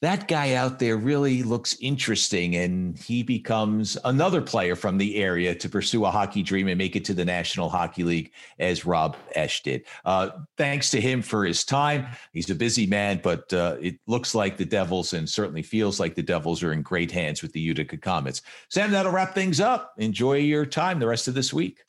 that 0.00 0.28
guy 0.28 0.54
out 0.54 0.78
there 0.78 0.96
really 0.96 1.42
looks 1.42 1.76
interesting 1.80 2.54
and 2.56 2.96
he 2.98 3.22
becomes 3.22 3.98
another 4.04 4.40
player 4.40 4.76
from 4.76 4.96
the 4.96 5.16
area 5.16 5.54
to 5.54 5.68
pursue 5.68 6.04
a 6.04 6.10
hockey 6.10 6.42
dream 6.42 6.68
and 6.68 6.78
make 6.78 6.94
it 6.94 7.04
to 7.04 7.14
the 7.14 7.24
national 7.24 7.68
hockey 7.68 8.04
league 8.04 8.32
as 8.60 8.86
rob 8.86 9.16
Esche 9.36 9.62
did. 9.62 9.84
Uh, 10.04 10.30
thanks 10.56 10.90
to 10.90 11.00
him 11.00 11.20
for 11.20 11.44
his 11.44 11.64
time. 11.64 12.06
He's 12.32 12.50
a 12.50 12.54
busy 12.54 12.86
man 12.86 13.20
but 13.22 13.52
uh, 13.52 13.76
it 13.80 13.98
looks 14.06 14.34
like 14.34 14.56
the 14.56 14.64
devils 14.64 15.14
and 15.14 15.28
certainly 15.28 15.62
feels 15.62 15.98
like 15.98 16.14
the 16.14 16.22
devils 16.22 16.62
are 16.62 16.72
in 16.72 16.82
great 16.82 17.10
hands 17.10 17.42
with 17.42 17.52
the 17.52 17.60
utica 17.60 17.96
comets. 17.96 18.42
Sam 18.68 18.92
that'll 18.92 19.12
wrap 19.12 19.34
things 19.34 19.58
up. 19.58 19.94
Enjoy 19.98 20.36
your 20.36 20.64
time 20.64 21.00
the 21.00 21.08
rest 21.08 21.26
of 21.26 21.34
this 21.34 21.52
week 21.52 21.82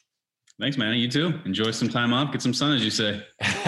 Thanks, 0.60 0.78
man. 0.78 0.93
You 0.95 1.10
too. 1.10 1.39
Enjoy 1.45 1.72
some 1.72 1.88
time 1.88 2.13
off, 2.13 2.34
get 2.34 2.41
some 2.41 2.54
sun, 2.54 2.74
as 2.74 2.84
you 2.84 2.91
say. 2.91 3.26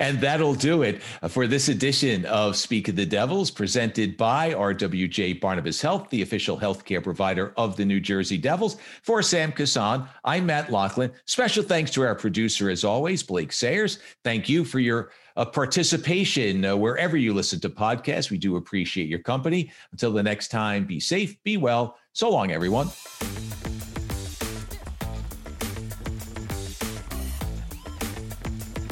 and 0.00 0.18
that'll 0.20 0.54
do 0.54 0.80
it 0.80 1.02
for 1.28 1.46
this 1.46 1.68
edition 1.68 2.24
of 2.24 2.56
Speak 2.56 2.88
of 2.88 2.96
the 2.96 3.04
Devils, 3.04 3.50
presented 3.50 4.16
by 4.16 4.54
RWJ 4.54 5.38
Barnabas 5.38 5.82
Health, 5.82 6.08
the 6.08 6.22
official 6.22 6.58
healthcare 6.58 7.02
provider 7.02 7.52
of 7.58 7.76
the 7.76 7.84
New 7.84 8.00
Jersey 8.00 8.38
Devils. 8.38 8.78
For 9.02 9.20
Sam 9.20 9.52
Kasan, 9.52 10.08
I'm 10.24 10.46
Matt 10.46 10.70
Loughlin. 10.70 11.12
Special 11.26 11.62
thanks 11.62 11.90
to 11.90 12.02
our 12.02 12.14
producer, 12.14 12.70
as 12.70 12.84
always, 12.84 13.22
Blake 13.22 13.52
Sayers. 13.52 13.98
Thank 14.22 14.48
you 14.48 14.64
for 14.64 14.78
your 14.78 15.10
uh, 15.36 15.44
participation 15.44 16.64
uh, 16.64 16.74
wherever 16.74 17.18
you 17.18 17.34
listen 17.34 17.60
to 17.60 17.68
podcasts. 17.68 18.30
We 18.30 18.38
do 18.38 18.56
appreciate 18.56 19.08
your 19.08 19.18
company. 19.18 19.70
Until 19.92 20.12
the 20.12 20.22
next 20.22 20.48
time, 20.48 20.86
be 20.86 21.00
safe, 21.00 21.36
be 21.42 21.58
well. 21.58 21.98
So 22.14 22.30
long, 22.30 22.50
everyone. 22.50 22.88